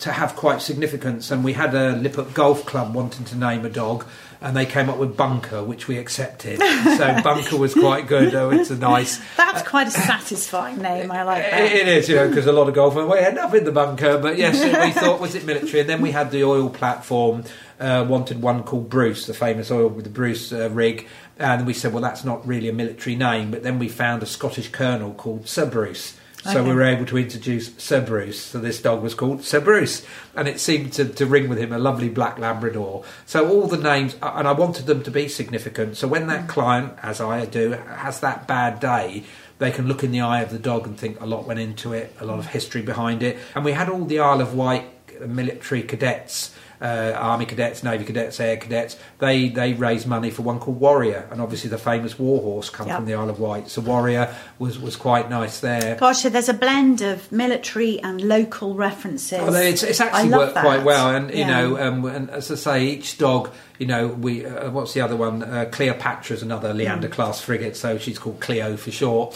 to 0.00 0.12
have 0.12 0.36
quite 0.36 0.60
significance. 0.60 1.30
And 1.30 1.42
we 1.42 1.54
had 1.54 1.74
a 1.74 1.94
Liphook 1.94 2.34
Golf 2.34 2.66
Club 2.66 2.94
wanting 2.94 3.24
to 3.26 3.36
name 3.38 3.64
a 3.64 3.70
dog, 3.70 4.04
and 4.40 4.56
they 4.56 4.66
came 4.66 4.88
up 4.88 4.98
with 4.98 5.16
Bunker, 5.16 5.62
which 5.62 5.88
we 5.88 5.98
accepted. 5.98 6.58
so 6.96 7.20
Bunker 7.22 7.56
was 7.56 7.74
quite 7.74 8.06
good. 8.06 8.34
Oh, 8.34 8.50
it's 8.50 8.70
a 8.70 8.76
nice. 8.76 9.20
That's 9.36 9.66
quite 9.68 9.86
a 9.88 9.90
satisfying 9.90 10.78
name. 10.78 11.10
I 11.10 11.22
like 11.22 11.42
that. 11.42 11.62
It 11.62 11.72
it 11.72 11.88
is, 11.88 12.08
you 12.08 12.16
know, 12.16 12.28
because 12.28 12.46
a 12.46 12.52
lot 12.52 12.68
of 12.68 12.74
golfers 12.74 13.08
we 13.08 13.18
end 13.18 13.38
up 13.38 13.54
in 13.54 13.64
the 13.64 13.72
bunker. 13.72 14.18
But 14.18 14.38
yes, 14.38 14.62
we 14.62 14.92
thought 15.00 15.20
was 15.20 15.34
it 15.34 15.44
military, 15.44 15.80
and 15.80 15.88
then 15.88 16.00
we 16.00 16.10
had 16.10 16.30
the 16.30 16.44
oil 16.44 16.70
platform. 16.70 17.44
Uh, 17.78 18.06
wanted 18.08 18.40
one 18.40 18.62
called 18.62 18.88
Bruce, 18.88 19.26
the 19.26 19.34
famous 19.34 19.70
oil 19.70 19.88
with 19.88 20.04
the 20.04 20.10
Bruce 20.10 20.50
uh, 20.50 20.70
rig, 20.70 21.06
and 21.38 21.66
we 21.66 21.74
said, 21.74 21.92
well, 21.92 22.00
that's 22.00 22.24
not 22.24 22.46
really 22.46 22.70
a 22.70 22.72
military 22.72 23.16
name. 23.16 23.50
But 23.50 23.62
then 23.62 23.78
we 23.78 23.90
found 23.90 24.22
a 24.22 24.26
Scottish 24.26 24.70
colonel 24.70 25.12
called 25.12 25.46
Sir 25.46 25.66
Bruce. 25.66 26.16
So 26.46 26.60
Okay. 26.60 26.68
we 26.68 26.74
were 26.74 26.84
able 26.84 27.06
to 27.06 27.18
introduce 27.18 27.74
Sir 27.76 28.00
Bruce. 28.00 28.40
So 28.40 28.58
this 28.58 28.80
dog 28.80 29.02
was 29.02 29.14
called 29.14 29.42
Sir 29.42 29.60
Bruce, 29.60 30.02
and 30.36 30.46
it 30.46 30.60
seemed 30.60 30.92
to, 30.94 31.04
to 31.04 31.26
ring 31.26 31.48
with 31.48 31.58
him 31.58 31.72
a 31.72 31.78
lovely 31.78 32.08
black 32.08 32.38
Labrador. 32.38 33.02
So 33.26 33.48
all 33.48 33.66
the 33.66 33.76
names, 33.76 34.14
uh, 34.22 34.32
and 34.36 34.46
I 34.46 34.52
wanted 34.52 34.86
them 34.86 35.02
to 35.02 35.10
be 35.10 35.28
significant. 35.28 35.96
So 35.96 36.06
when 36.06 36.28
that 36.28 36.44
mm. 36.44 36.48
client, 36.48 36.94
as 37.02 37.20
I 37.20 37.44
do, 37.46 37.72
has 37.72 38.20
that 38.20 38.46
bad 38.46 38.78
day, 38.78 39.24
they 39.58 39.70
can 39.72 39.88
look 39.88 40.04
in 40.04 40.12
the 40.12 40.20
eye 40.20 40.42
of 40.42 40.50
the 40.50 40.58
dog 40.58 40.86
and 40.86 40.96
think 40.98 41.20
a 41.20 41.26
lot 41.26 41.46
went 41.46 41.58
into 41.58 41.92
it, 41.92 42.14
a 42.20 42.24
lot 42.24 42.38
of 42.38 42.46
mm. 42.46 42.50
history 42.50 42.82
behind 42.82 43.22
it. 43.22 43.38
And 43.54 43.64
we 43.64 43.72
had 43.72 43.88
all 43.88 44.04
the 44.04 44.20
Isle 44.20 44.40
of 44.40 44.54
Wight 44.54 44.84
military 45.20 45.82
cadets. 45.82 46.54
Uh, 46.80 47.12
Army 47.16 47.46
cadets, 47.46 47.82
Navy 47.82 48.04
cadets, 48.04 48.38
Air 48.40 48.56
cadets. 48.56 48.96
They 49.18 49.48
they 49.48 49.72
raised 49.72 50.06
money 50.06 50.30
for 50.30 50.42
one 50.42 50.58
called 50.58 50.78
Warrior, 50.80 51.26
and 51.30 51.40
obviously 51.40 51.70
the 51.70 51.78
famous 51.78 52.18
Warhorse 52.18 52.68
come 52.70 52.86
Yep. 52.88 52.96
from 52.96 53.06
the 53.06 53.14
Isle 53.14 53.30
of 53.30 53.38
Wight. 53.40 53.68
So 53.68 53.80
Warrior 53.80 54.34
was 54.58 54.78
was 54.78 54.96
quite 54.96 55.30
nice 55.30 55.60
there. 55.60 55.96
Gosh, 55.96 56.22
so 56.22 56.28
there's 56.28 56.48
a 56.48 56.54
blend 56.54 57.00
of 57.00 57.30
military 57.32 57.98
and 58.00 58.20
local 58.20 58.74
references. 58.74 59.40
Well, 59.40 59.54
it's, 59.54 59.82
it's 59.82 60.00
actually 60.00 60.30
worked 60.30 60.54
that. 60.54 60.64
quite 60.64 60.84
well, 60.84 61.10
and 61.10 61.30
you 61.30 61.38
Yeah. 61.38 61.46
know, 61.60 61.78
um, 61.80 62.04
and 62.04 62.30
as 62.30 62.50
I 62.50 62.54
say, 62.56 62.84
each 62.84 63.18
dog, 63.18 63.50
you 63.78 63.86
know, 63.86 64.08
we 64.08 64.44
uh, 64.44 64.70
what's 64.70 64.92
the 64.92 65.00
other 65.00 65.16
one? 65.16 65.42
Uh, 65.42 65.66
Cleopatra's 65.70 66.42
another 66.42 66.72
Mm. 66.72 66.76
Leander 66.76 67.08
class 67.08 67.40
frigate, 67.40 67.76
so 67.76 67.96
she's 67.98 68.18
called 68.18 68.40
Cleo 68.40 68.76
for 68.76 68.90
short. 68.90 69.34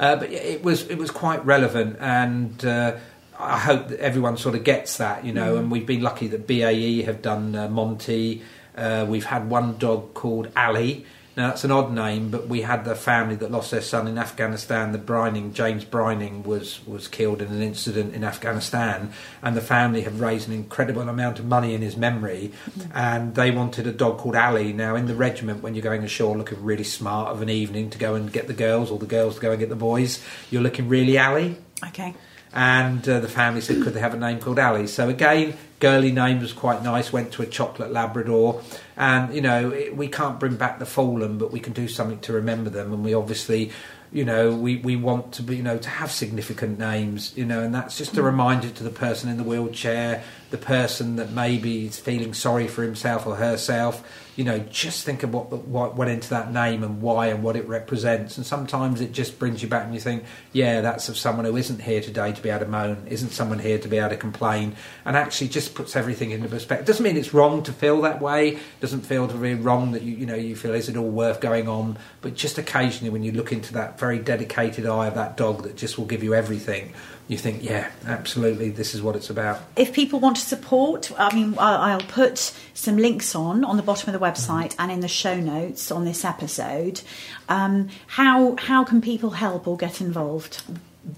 Uh, 0.00 0.16
but 0.16 0.30
it 0.32 0.64
was 0.64 0.82
it 0.90 0.98
was 0.98 1.10
quite 1.10 1.44
relevant, 1.46 1.96
and 2.00 2.64
uh, 2.64 2.94
I 3.42 3.58
hope 3.58 3.88
that 3.88 4.00
everyone 4.00 4.36
sort 4.36 4.54
of 4.54 4.64
gets 4.64 4.96
that, 4.98 5.24
you 5.24 5.32
Mm. 5.32 5.36
know. 5.36 5.56
And 5.56 5.70
we've 5.70 5.86
been 5.86 6.02
lucky 6.02 6.28
that 6.28 6.46
BAE 6.46 7.02
have 7.02 7.22
done 7.22 7.54
uh, 7.54 7.68
Monty. 7.68 8.42
Uh, 8.76 9.04
we've 9.08 9.26
had 9.26 9.50
one 9.50 9.76
dog 9.78 10.14
called 10.14 10.48
Ali. 10.56 11.04
Now 11.34 11.48
that's 11.48 11.64
an 11.64 11.70
odd 11.70 11.90
name, 11.94 12.28
but 12.28 12.46
we 12.46 12.60
had 12.60 12.84
the 12.84 12.94
family 12.94 13.36
that 13.36 13.50
lost 13.50 13.70
their 13.70 13.80
son 13.80 14.06
in 14.06 14.18
Afghanistan. 14.18 14.92
The 14.92 14.98
Brynin, 14.98 15.54
James 15.54 15.82
Brynin, 15.82 16.44
was 16.44 16.80
was 16.86 17.08
killed 17.08 17.40
in 17.40 17.48
an 17.48 17.62
incident 17.62 18.14
in 18.14 18.22
Afghanistan, 18.22 19.12
and 19.42 19.56
the 19.56 19.62
family 19.62 20.02
have 20.02 20.20
raised 20.20 20.46
an 20.48 20.54
incredible 20.54 21.08
amount 21.08 21.38
of 21.38 21.46
money 21.46 21.72
in 21.74 21.80
his 21.80 21.96
memory. 21.96 22.52
And 22.94 23.34
they 23.34 23.50
wanted 23.50 23.86
a 23.86 23.92
dog 23.92 24.18
called 24.18 24.36
Ali. 24.36 24.74
Now 24.74 24.94
in 24.94 25.06
the 25.06 25.14
regiment, 25.14 25.62
when 25.62 25.74
you're 25.74 25.82
going 25.82 26.04
ashore, 26.04 26.36
looking 26.36 26.62
really 26.62 26.84
smart 26.84 27.28
of 27.30 27.40
an 27.40 27.48
evening 27.48 27.88
to 27.90 27.98
go 27.98 28.14
and 28.14 28.30
get 28.30 28.46
the 28.46 28.52
girls, 28.66 28.90
or 28.90 28.98
the 28.98 29.06
girls 29.06 29.36
to 29.36 29.40
go 29.40 29.50
and 29.52 29.58
get 29.58 29.70
the 29.70 29.74
boys, 29.90 30.20
you're 30.50 30.62
looking 30.62 30.86
really 30.88 31.18
Ali 31.18 31.56
Okay. 31.88 32.12
And 32.54 33.08
uh, 33.08 33.20
the 33.20 33.28
family 33.28 33.60
said 33.60 33.82
could 33.82 33.94
they 33.94 34.00
have 34.00 34.14
a 34.14 34.18
name 34.18 34.38
called 34.38 34.58
Ali? 34.58 34.86
So 34.86 35.08
again 35.08 35.56
girly 35.80 36.12
name 36.12 36.40
was 36.40 36.52
quite 36.52 36.82
nice 36.82 37.12
went 37.12 37.32
to 37.32 37.42
a 37.42 37.46
chocolate 37.46 37.92
labrador. 37.92 38.62
And 38.96 39.34
you 39.34 39.40
know 39.40 39.70
it, 39.70 39.96
we 39.96 40.08
can't 40.08 40.38
bring 40.38 40.56
back 40.56 40.78
the 40.78 40.86
fallen 40.86 41.38
but 41.38 41.52
we 41.52 41.60
can 41.60 41.72
do 41.72 41.88
something 41.88 42.20
to 42.20 42.32
remember 42.32 42.70
them. 42.70 42.92
And 42.92 43.04
we 43.04 43.14
obviously 43.14 43.72
you 44.12 44.26
know, 44.26 44.54
we, 44.54 44.76
we 44.76 44.94
want 44.94 45.32
to 45.32 45.42
be, 45.42 45.56
you 45.56 45.62
know, 45.62 45.78
to 45.78 45.88
have 45.88 46.12
significant 46.12 46.78
names, 46.78 47.32
you 47.34 47.46
know, 47.46 47.62
and 47.62 47.74
that's 47.74 47.96
just 47.96 48.16
a 48.18 48.22
reminder 48.22 48.68
to 48.68 48.84
the 48.84 48.90
person 48.90 49.30
in 49.30 49.38
the 49.38 49.42
wheelchair, 49.42 50.22
the 50.52 50.58
person 50.58 51.16
that 51.16 51.32
maybe 51.32 51.86
is 51.86 51.98
feeling 51.98 52.34
sorry 52.34 52.68
for 52.68 52.82
himself 52.82 53.26
or 53.26 53.34
herself. 53.36 54.06
You 54.36 54.44
know, 54.44 54.60
just 54.60 55.04
think 55.04 55.22
of 55.22 55.34
what, 55.34 55.50
what 55.50 55.96
went 55.96 56.10
into 56.10 56.30
that 56.30 56.52
name 56.52 56.82
and 56.82 57.02
why 57.02 57.26
and 57.26 57.42
what 57.42 57.56
it 57.56 57.66
represents. 57.68 58.36
And 58.36 58.46
sometimes 58.46 59.00
it 59.00 59.12
just 59.12 59.38
brings 59.38 59.62
you 59.62 59.68
back 59.68 59.84
and 59.84 59.92
you 59.92 60.00
think, 60.00 60.24
yeah, 60.52 60.80
that's 60.80 61.08
of 61.08 61.18
someone 61.18 61.44
who 61.44 61.56
isn't 61.56 61.82
here 61.82 62.00
today 62.00 62.32
to 62.32 62.40
be 62.40 62.48
able 62.48 62.64
to 62.64 62.70
moan, 62.70 63.06
isn't 63.08 63.30
someone 63.30 63.58
here 63.58 63.78
to 63.78 63.88
be 63.88 63.98
able 63.98 64.10
to 64.10 64.16
complain, 64.16 64.74
and 65.04 65.16
actually 65.16 65.48
just 65.48 65.74
puts 65.74 65.96
everything 65.96 66.30
into 66.30 66.48
perspective. 66.48 66.86
Doesn't 66.86 67.04
mean 67.04 67.16
it's 67.16 67.34
wrong 67.34 67.62
to 67.64 67.72
feel 67.72 68.00
that 68.02 68.22
way. 68.22 68.58
Doesn't 68.80 69.02
feel 69.02 69.28
to 69.28 69.34
be 69.34 69.54
wrong 69.54 69.92
that 69.92 70.02
you, 70.02 70.14
you 70.16 70.26
know, 70.26 70.34
you 70.34 70.54
feel 70.56 70.74
is 70.74 70.88
it 70.88 70.96
all 70.96 71.10
worth 71.10 71.40
going 71.40 71.68
on? 71.68 71.98
But 72.20 72.34
just 72.34 72.56
occasionally 72.56 73.10
when 73.10 73.24
you 73.24 73.32
look 73.32 73.52
into 73.52 73.74
that 73.74 73.98
very 73.98 74.18
dedicated 74.18 74.86
eye 74.86 75.08
of 75.08 75.14
that 75.14 75.36
dog 75.36 75.62
that 75.64 75.76
just 75.76 75.98
will 75.98 76.06
give 76.06 76.22
you 76.22 76.34
everything, 76.34 76.94
you 77.28 77.38
think, 77.38 77.62
yeah, 77.62 77.90
absolutely, 78.06 78.70
this 78.70 78.94
is 78.94 79.02
what 79.02 79.16
it's 79.16 79.30
about. 79.30 79.60
If 79.76 79.92
people 79.92 80.20
want 80.20 80.36
to 80.36 80.42
support, 80.42 81.10
I 81.18 81.34
mean, 81.34 81.54
I'll 81.58 82.00
put 82.00 82.52
some 82.74 82.96
links 82.96 83.34
on 83.34 83.64
on 83.64 83.76
the 83.76 83.82
bottom 83.82 84.12
of 84.12 84.20
the 84.20 84.24
website 84.24 84.70
mm-hmm. 84.70 84.82
and 84.82 84.92
in 84.92 85.00
the 85.00 85.08
show 85.08 85.38
notes 85.38 85.90
on 85.90 86.04
this 86.04 86.24
episode. 86.24 87.00
Um, 87.48 87.88
how 88.06 88.56
how 88.58 88.84
can 88.84 89.00
people 89.00 89.30
help 89.30 89.66
or 89.66 89.76
get 89.76 90.00
involved? 90.00 90.62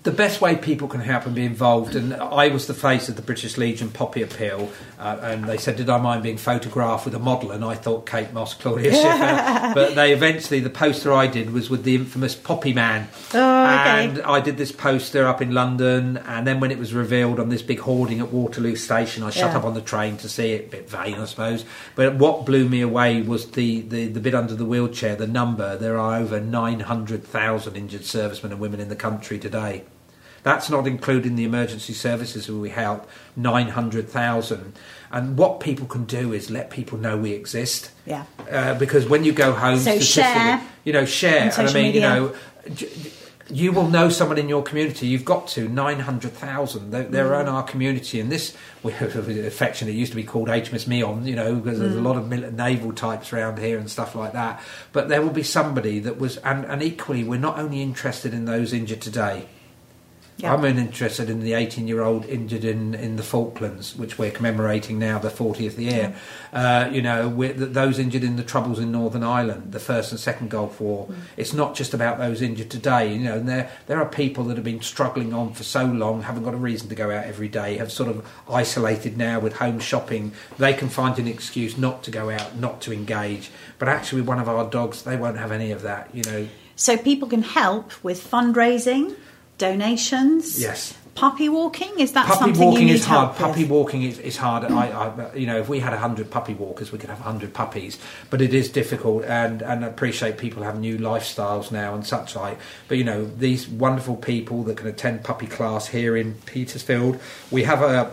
The 0.02 0.10
best 0.10 0.40
way 0.40 0.56
people 0.56 0.88
can 0.88 1.00
help 1.00 1.26
and 1.26 1.34
be 1.34 1.44
involved, 1.44 1.94
and 1.94 2.14
I 2.14 2.48
was 2.48 2.66
the 2.66 2.74
face 2.74 3.10
of 3.10 3.16
the 3.16 3.22
British 3.22 3.58
Legion 3.58 3.90
Poppy 3.90 4.22
Appeal, 4.22 4.70
uh, 4.98 5.18
and 5.20 5.44
they 5.44 5.58
said, 5.58 5.76
Did 5.76 5.90
I 5.90 5.98
mind 5.98 6.22
being 6.22 6.38
photographed 6.38 7.04
with 7.04 7.14
a 7.14 7.18
model? 7.18 7.50
And 7.50 7.62
I 7.62 7.74
thought 7.74 8.06
Kate 8.06 8.32
Moss, 8.32 8.54
Claudia 8.54 8.92
Schiffer. 8.94 9.74
but 9.74 9.94
they 9.94 10.14
eventually, 10.14 10.60
the 10.60 10.70
poster 10.70 11.12
I 11.12 11.26
did 11.26 11.52
was 11.52 11.68
with 11.68 11.84
the 11.84 11.94
infamous 11.94 12.34
Poppy 12.34 12.72
Man. 12.72 13.08
Oh, 13.34 13.36
okay. 13.36 14.04
And 14.04 14.22
I 14.22 14.40
did 14.40 14.56
this 14.56 14.72
poster 14.72 15.26
up 15.26 15.42
in 15.42 15.52
London, 15.52 16.16
and 16.16 16.46
then 16.46 16.60
when 16.60 16.70
it 16.70 16.78
was 16.78 16.94
revealed 16.94 17.38
on 17.38 17.50
this 17.50 17.60
big 17.60 17.80
hoarding 17.80 18.20
at 18.20 18.32
Waterloo 18.32 18.76
Station, 18.76 19.22
I 19.22 19.28
shut 19.28 19.50
yeah. 19.50 19.58
up 19.58 19.64
on 19.64 19.74
the 19.74 19.82
train 19.82 20.16
to 20.18 20.30
see 20.30 20.52
it, 20.52 20.66
a 20.66 20.70
bit 20.70 20.88
vain, 20.88 21.14
I 21.14 21.26
suppose. 21.26 21.66
But 21.94 22.14
what 22.14 22.46
blew 22.46 22.70
me 22.70 22.80
away 22.80 23.20
was 23.20 23.50
the, 23.50 23.82
the, 23.82 24.06
the 24.08 24.20
bit 24.20 24.34
under 24.34 24.54
the 24.54 24.64
wheelchair, 24.64 25.14
the 25.14 25.26
number. 25.26 25.76
There 25.76 25.98
are 25.98 26.16
over 26.16 26.40
900,000 26.40 27.76
injured 27.76 28.06
servicemen 28.06 28.52
and 28.52 28.60
women 28.62 28.80
in 28.80 28.88
the 28.88 28.96
country 28.96 29.38
today. 29.38 29.73
That's 30.44 30.68
not 30.68 30.86
including 30.86 31.36
the 31.36 31.44
emergency 31.44 31.94
services 31.94 32.48
where 32.48 32.60
we 32.60 32.68
help 32.68 33.08
900,000. 33.34 34.74
And 35.10 35.38
what 35.38 35.58
people 35.58 35.86
can 35.86 36.04
do 36.04 36.32
is 36.32 36.50
let 36.50 36.70
people 36.70 36.98
know 36.98 37.16
we 37.16 37.32
exist. 37.32 37.90
Yeah. 38.04 38.24
Uh, 38.50 38.74
because 38.74 39.08
when 39.08 39.24
you 39.24 39.32
go 39.32 39.52
home, 39.52 39.78
so 39.78 39.98
share. 39.98 40.62
You 40.84 40.92
know, 40.92 41.06
share. 41.06 41.50
And 41.56 41.68
I 41.68 41.72
mean, 41.72 41.82
media. 41.94 41.94
you 41.94 42.00
know, 42.00 42.34
you 43.50 43.72
will 43.72 43.88
know 43.88 44.10
someone 44.10 44.36
in 44.36 44.48
your 44.48 44.62
community. 44.62 45.06
You've 45.06 45.24
got 45.24 45.48
to 45.48 45.66
nine 45.66 46.00
hundred 46.00 46.32
thousand. 46.32 46.90
They're, 46.90 47.04
they're 47.04 47.30
mm. 47.30 47.40
in 47.42 47.48
our 47.48 47.62
community, 47.62 48.20
and 48.20 48.30
this 48.30 48.54
we 48.82 48.92
affectionately 48.92 49.98
used 49.98 50.12
to 50.12 50.16
be 50.16 50.24
called 50.24 50.48
HMS 50.48 50.86
Meon. 50.86 51.26
You 51.26 51.36
know, 51.36 51.54
because 51.54 51.78
there's 51.78 51.94
mm. 51.94 51.98
a 51.98 52.02
lot 52.02 52.16
of 52.16 52.28
naval 52.52 52.92
types 52.92 53.32
around 53.32 53.58
here 53.58 53.78
and 53.78 53.90
stuff 53.90 54.14
like 54.14 54.34
that. 54.34 54.62
But 54.92 55.08
there 55.08 55.22
will 55.22 55.30
be 55.30 55.42
somebody 55.42 56.00
that 56.00 56.18
was, 56.18 56.36
and, 56.38 56.64
and 56.66 56.82
equally, 56.82 57.24
we're 57.24 57.38
not 57.38 57.58
only 57.58 57.80
interested 57.80 58.34
in 58.34 58.44
those 58.44 58.74
injured 58.74 59.00
today. 59.00 59.46
I'm 60.42 60.64
interested 60.64 61.30
in 61.30 61.40
the 61.40 61.52
18 61.52 61.86
year 61.86 62.02
old 62.02 62.26
injured 62.26 62.64
in, 62.64 62.94
in 62.94 63.16
the 63.16 63.22
Falklands, 63.22 63.94
which 63.94 64.18
we're 64.18 64.32
commemorating 64.32 64.98
now, 64.98 65.18
the 65.18 65.28
40th 65.28 65.78
year. 65.78 66.14
Uh, 66.52 66.88
you 66.90 67.02
know, 67.02 67.28
those 67.52 67.98
injured 68.00 68.24
in 68.24 68.36
the 68.36 68.42
troubles 68.42 68.80
in 68.80 68.90
Northern 68.90 69.22
Ireland, 69.22 69.70
the 69.72 69.78
First 69.78 70.10
and 70.10 70.18
Second 70.18 70.50
Gulf 70.50 70.80
War. 70.80 71.06
Mm. 71.06 71.14
It's 71.36 71.52
not 71.52 71.76
just 71.76 71.94
about 71.94 72.18
those 72.18 72.42
injured 72.42 72.68
today. 72.70 73.14
You 73.14 73.20
know, 73.20 73.36
and 73.36 73.48
there, 73.48 73.70
there 73.86 74.00
are 74.00 74.08
people 74.08 74.44
that 74.44 74.56
have 74.56 74.64
been 74.64 74.82
struggling 74.82 75.32
on 75.32 75.52
for 75.52 75.62
so 75.62 75.84
long, 75.84 76.22
haven't 76.22 76.42
got 76.42 76.54
a 76.54 76.58
reason 76.58 76.88
to 76.88 76.94
go 76.96 77.10
out 77.10 77.24
every 77.24 77.48
day, 77.48 77.76
have 77.76 77.92
sort 77.92 78.10
of 78.10 78.26
isolated 78.50 79.16
now 79.16 79.38
with 79.38 79.56
home 79.56 79.78
shopping. 79.78 80.32
They 80.58 80.74
can 80.74 80.88
find 80.88 81.18
an 81.18 81.28
excuse 81.28 81.78
not 81.78 82.02
to 82.04 82.10
go 82.10 82.30
out, 82.30 82.56
not 82.56 82.80
to 82.82 82.92
engage. 82.92 83.50
But 83.78 83.88
actually, 83.88 84.22
one 84.22 84.40
of 84.40 84.48
our 84.48 84.68
dogs, 84.68 85.02
they 85.04 85.16
won't 85.16 85.38
have 85.38 85.52
any 85.52 85.70
of 85.70 85.82
that, 85.82 86.12
you 86.12 86.24
know. 86.24 86.48
So 86.76 86.96
people 86.96 87.28
can 87.28 87.42
help 87.42 87.92
with 88.02 88.28
fundraising 88.28 89.14
donations. 89.58 90.60
Yes. 90.60 90.96
Puppy 91.14 91.48
walking 91.48 92.00
is 92.00 92.12
that 92.12 92.26
something 92.26 92.48
you 92.48 92.54
puppy 92.54 92.54
something 92.54 92.68
walking 92.70 92.88
is 92.88 93.04
hard. 93.04 93.36
Puppy 93.36 93.62
with? 93.62 93.70
walking 93.70 94.02
is, 94.02 94.18
is 94.18 94.36
hard. 94.36 94.64
I, 94.64 94.88
I, 94.88 95.34
you 95.36 95.46
know, 95.46 95.60
if 95.60 95.68
we 95.68 95.78
had 95.78 95.92
hundred 95.92 96.28
puppy 96.28 96.54
walkers, 96.54 96.90
we 96.90 96.98
could 96.98 97.08
have 97.08 97.20
hundred 97.20 97.54
puppies. 97.54 98.00
But 98.30 98.42
it 98.42 98.52
is 98.52 98.68
difficult, 98.68 99.24
and 99.24 99.62
and 99.62 99.84
appreciate 99.84 100.38
people 100.38 100.64
have 100.64 100.80
new 100.80 100.98
lifestyles 100.98 101.70
now 101.70 101.94
and 101.94 102.04
such 102.04 102.34
like. 102.34 102.58
But 102.88 102.98
you 102.98 103.04
know, 103.04 103.24
these 103.24 103.68
wonderful 103.68 104.16
people 104.16 104.64
that 104.64 104.76
can 104.76 104.88
attend 104.88 105.22
puppy 105.22 105.46
class 105.46 105.86
here 105.86 106.16
in 106.16 106.34
Petersfield. 106.46 107.20
We 107.52 107.62
have 107.62 107.80
a 107.80 108.12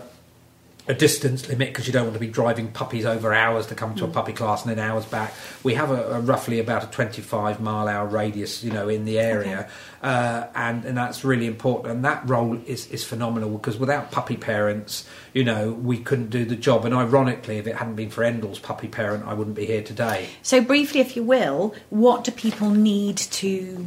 a 0.88 0.94
distance 0.94 1.48
limit 1.48 1.68
because 1.68 1.86
you 1.86 1.92
don't 1.92 2.04
want 2.04 2.14
to 2.14 2.20
be 2.20 2.28
driving 2.28 2.68
puppies 2.72 3.06
over 3.06 3.32
hours 3.32 3.66
to 3.68 3.74
come 3.74 3.94
to 3.94 4.04
mm. 4.04 4.08
a 4.08 4.12
puppy 4.12 4.32
class 4.32 4.64
and 4.64 4.76
then 4.76 4.84
hours 4.84 5.04
back. 5.06 5.32
We 5.62 5.74
have 5.74 5.90
a, 5.90 6.14
a, 6.14 6.20
roughly 6.20 6.58
about 6.58 6.82
a 6.82 6.88
25 6.88 7.60
mile 7.60 7.86
hour 7.86 8.06
radius, 8.06 8.64
you 8.64 8.72
know, 8.72 8.88
in 8.88 9.04
the 9.04 9.20
area, 9.20 9.60
okay. 9.60 9.68
uh, 10.02 10.46
and 10.54 10.84
and 10.84 10.96
that's 10.96 11.24
really 11.24 11.46
important. 11.46 11.94
And 11.94 12.04
that 12.04 12.28
role 12.28 12.58
is 12.66 12.88
is 12.88 13.04
phenomenal 13.04 13.50
because 13.50 13.78
without 13.78 14.10
puppy 14.10 14.36
parents, 14.36 15.08
you 15.32 15.44
know, 15.44 15.72
we 15.72 15.98
couldn't 15.98 16.30
do 16.30 16.44
the 16.44 16.56
job. 16.56 16.84
And 16.84 16.94
ironically, 16.94 17.58
if 17.58 17.66
it 17.66 17.76
hadn't 17.76 17.94
been 17.94 18.10
for 18.10 18.24
Endal's 18.24 18.58
puppy 18.58 18.88
parent, 18.88 19.24
I 19.24 19.34
wouldn't 19.34 19.56
be 19.56 19.66
here 19.66 19.82
today. 19.82 20.28
So 20.42 20.60
briefly, 20.60 21.00
if 21.00 21.14
you 21.14 21.22
will, 21.22 21.74
what 21.90 22.24
do 22.24 22.32
people 22.32 22.70
need 22.70 23.16
to 23.16 23.86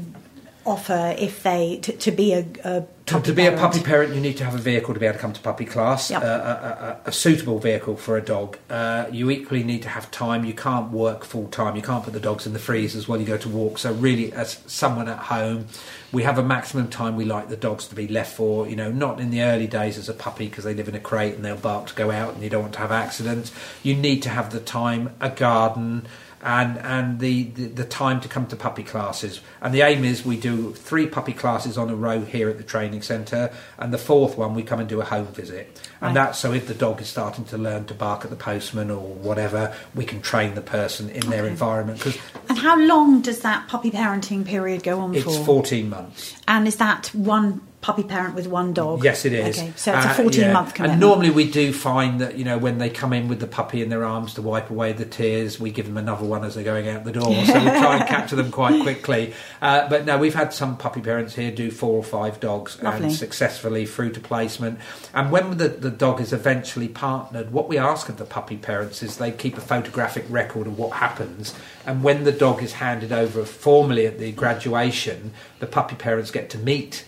offer 0.66 1.16
if 1.18 1.44
they 1.44 1.78
to, 1.78 1.92
to 1.94 2.12
be 2.12 2.34
a, 2.34 2.46
a 2.64 2.86
to, 3.06 3.20
to, 3.22 3.34
be 3.34 3.44
parent. 3.44 3.60
a 3.60 3.62
puppy 3.62 3.80
parent, 3.82 4.16
you 4.16 4.22
need 4.22 4.38
to 4.38 4.46
have 4.46 4.56
a 4.56 4.60
vehicle 4.60 4.96
to 4.96 5.00
be 5.00 5.06
able 5.06 5.14
to 5.14 5.20
come 5.20 5.32
to 5.32 5.40
puppy 5.40 5.66
class, 5.66 6.10
yep. 6.10 6.24
uh, 6.24 6.26
a, 6.26 6.30
a, 6.30 7.00
a, 7.06 7.12
suitable 7.12 7.60
vehicle 7.60 7.96
for 7.96 8.18
a 8.18 8.22
dog. 8.22 8.58
Uh, 8.68 9.06
you 9.12 9.30
equally 9.30 9.64
need 9.64 9.84
to 9.84 9.90
have 9.90 10.10
time. 10.10 10.44
You 10.44 10.56
can't 10.56 10.92
work 10.92 11.24
full 11.24 11.48
time. 11.50 11.76
You 11.76 11.84
can't 11.84 12.04
put 12.04 12.14
the 12.14 12.20
dogs 12.20 12.48
in 12.48 12.54
the 12.54 12.60
freezers 12.60 13.08
while 13.08 13.20
you 13.20 13.26
go 13.26 13.38
to 13.38 13.48
walk. 13.48 13.78
So 13.78 13.94
really, 13.94 14.34
as 14.34 14.60
someone 14.66 15.08
at 15.08 15.20
home, 15.20 15.68
we 16.12 16.24
have 16.24 16.40
a 16.40 16.44
maximum 16.44 16.88
time 16.88 17.16
we 17.16 17.26
like 17.26 17.50
the 17.50 17.58
dogs 17.58 17.88
to 17.90 17.96
be 17.96 18.08
left 18.08 18.36
for. 18.36 18.68
You 18.68 18.76
know, 18.76 18.92
not 18.92 19.20
in 19.20 19.30
the 19.30 19.44
early 19.44 19.68
days 19.68 20.00
as 20.00 20.10
a 20.10 20.14
puppy 20.14 20.48
because 20.48 20.64
they 20.64 20.74
live 20.74 20.88
in 20.88 20.96
a 20.96 21.00
crate 21.00 21.36
and 21.36 21.46
they'll 21.46 21.58
bark 21.58 21.88
to 21.88 21.94
go 21.94 22.10
out, 22.10 22.34
and 22.34 22.44
you 22.44 22.50
don't 22.50 22.64
want 22.64 22.74
to 22.74 22.80
have 22.80 22.92
accidents. 22.92 23.52
You 23.84 23.94
need 23.96 24.24
to 24.24 24.30
have 24.30 24.52
the 24.52 24.60
time, 24.60 25.14
a 25.20 25.30
garden 25.30 26.08
and 26.46 26.78
and 26.78 27.20
the, 27.20 27.44
the, 27.46 27.66
the, 27.66 27.84
time 27.84 28.22
to 28.22 28.28
come 28.28 28.46
to 28.46 28.56
puppy 28.56 28.84
classes. 28.84 29.42
And 29.62 29.74
the 29.74 29.82
aim 29.82 30.06
is 30.06 30.24
we 30.24 30.40
do 30.40 30.74
three 30.74 31.08
puppy 31.08 31.34
classes 31.34 31.76
on 31.76 31.90
a 31.90 31.96
row 31.96 32.22
here 32.22 32.50
at 32.50 32.58
the 32.58 32.64
training 32.64 33.02
centre, 33.02 33.52
and 33.80 33.92
the 33.92 33.98
fourth 33.98 34.38
one 34.38 34.54
we 34.54 34.62
come 34.62 34.80
and 34.80 34.88
do 34.88 35.02
a 35.02 35.06
home 35.06 35.26
visit. 35.26 35.82
And 36.02 36.16
right. 36.16 36.26
that's 36.26 36.40
so 36.40 36.54
if 36.54 36.68
the 36.68 36.76
dog 36.76 37.02
is 37.02 37.08
starting 37.08 37.46
to 37.46 37.58
learn 37.58 37.86
to 37.86 37.96
bark 37.96 38.24
at 38.24 38.30
the 38.30 38.36
postman 38.36 38.92
or 38.92 39.02
whatever, 39.02 39.76
we 39.96 40.06
can 40.06 40.22
train 40.22 40.54
the 40.54 40.62
person 40.62 41.10
in 41.10 41.24
okay. 41.24 41.30
their 41.30 41.48
environment. 41.48 42.00
Cause 42.00 42.18
and 42.48 42.60
how 42.60 42.80
long 42.80 43.22
does 43.22 43.40
that 43.40 43.68
puppy 43.68 43.90
parenting 43.90 44.46
period 44.46 44.84
go 44.84 45.00
on 45.00 45.16
it's 45.16 45.24
for? 45.24 45.32
It's 45.32 45.46
14 45.46 45.90
months. 45.90 46.36
And 46.48 46.68
is 46.68 46.76
that 46.76 47.08
one 47.08 47.62
puppy 47.86 48.02
parent 48.02 48.34
with 48.34 48.48
one 48.48 48.74
dog. 48.74 49.04
Yes, 49.04 49.26
it 49.26 49.34
is. 49.34 49.60
Okay, 49.60 49.72
so 49.76 49.96
it's 49.96 50.06
a 50.06 50.14
14 50.16 50.26
uh, 50.26 50.48
yeah. 50.48 50.54
month 50.54 50.74
commitment. 50.74 50.94
And 50.94 51.00
normally 51.00 51.30
we 51.30 51.52
do 51.52 51.72
find 51.72 52.20
that, 52.20 52.36
you 52.36 52.44
know, 52.44 52.58
when 52.58 52.80
they 52.80 52.90
come 52.90 53.14
in 53.14 53.28
with 53.28 53.40
the 53.40 53.46
puppy 53.46 53.84
in 53.84 53.90
their 53.90 54.04
arms 54.04 54.34
to 54.34 54.42
wipe 54.42 54.72
away 54.72 54.94
the 54.94 55.06
tears, 55.06 55.60
we 55.60 55.70
give 55.70 55.86
them 55.86 55.96
another 55.96 56.26
one 56.26 56.44
as 56.44 56.56
they're 56.56 56.64
going 56.64 56.90
out 56.90 57.04
the 57.04 57.12
door. 57.12 57.26
So 57.46 57.54
we 57.60 57.66
try 57.66 57.98
and 57.98 58.08
capture 58.08 58.36
them 58.36 58.50
quite 58.50 58.82
quickly. 58.82 59.36
Uh, 59.62 59.88
but 59.88 60.04
no, 60.04 60.18
we've 60.18 60.34
had 60.34 60.52
some 60.52 60.78
puppy 60.78 61.00
parents 61.00 61.36
here 61.36 61.52
do 61.52 61.70
four 61.70 61.96
or 61.96 62.04
five 62.04 62.40
dogs 62.40 62.82
Lovely. 62.82 63.06
and 63.06 63.14
successfully 63.14 63.86
through 63.86 64.14
to 64.14 64.20
placement. 64.20 64.80
And 65.14 65.32
when 65.32 65.58
the, 65.58 65.68
the 65.68 65.92
dog 65.92 66.20
is 66.20 66.34
eventually 66.34 66.88
partnered, 66.88 67.52
what 67.52 67.70
we 67.70 67.78
ask 67.78 68.10
of 68.10 68.18
the 68.18 68.26
puppy 68.26 68.58
parents 68.58 69.04
is 69.04 69.18
they 69.18 69.32
keep 69.32 69.60
a 69.60 69.62
photographic 69.62 70.26
record 70.28 70.66
of 70.66 70.80
what 70.80 70.94
happens. 70.94 71.54
And 71.86 72.02
when 72.02 72.24
the 72.24 72.32
dog 72.32 72.64
is 72.64 72.74
handed 72.74 73.12
over 73.12 73.46
formally 73.46 74.08
at 74.08 74.18
the 74.18 74.32
graduation, 74.32 75.34
the 75.60 75.68
puppy 75.68 75.96
parents 75.96 76.32
get 76.32 76.50
to 76.50 76.58
meet 76.58 77.06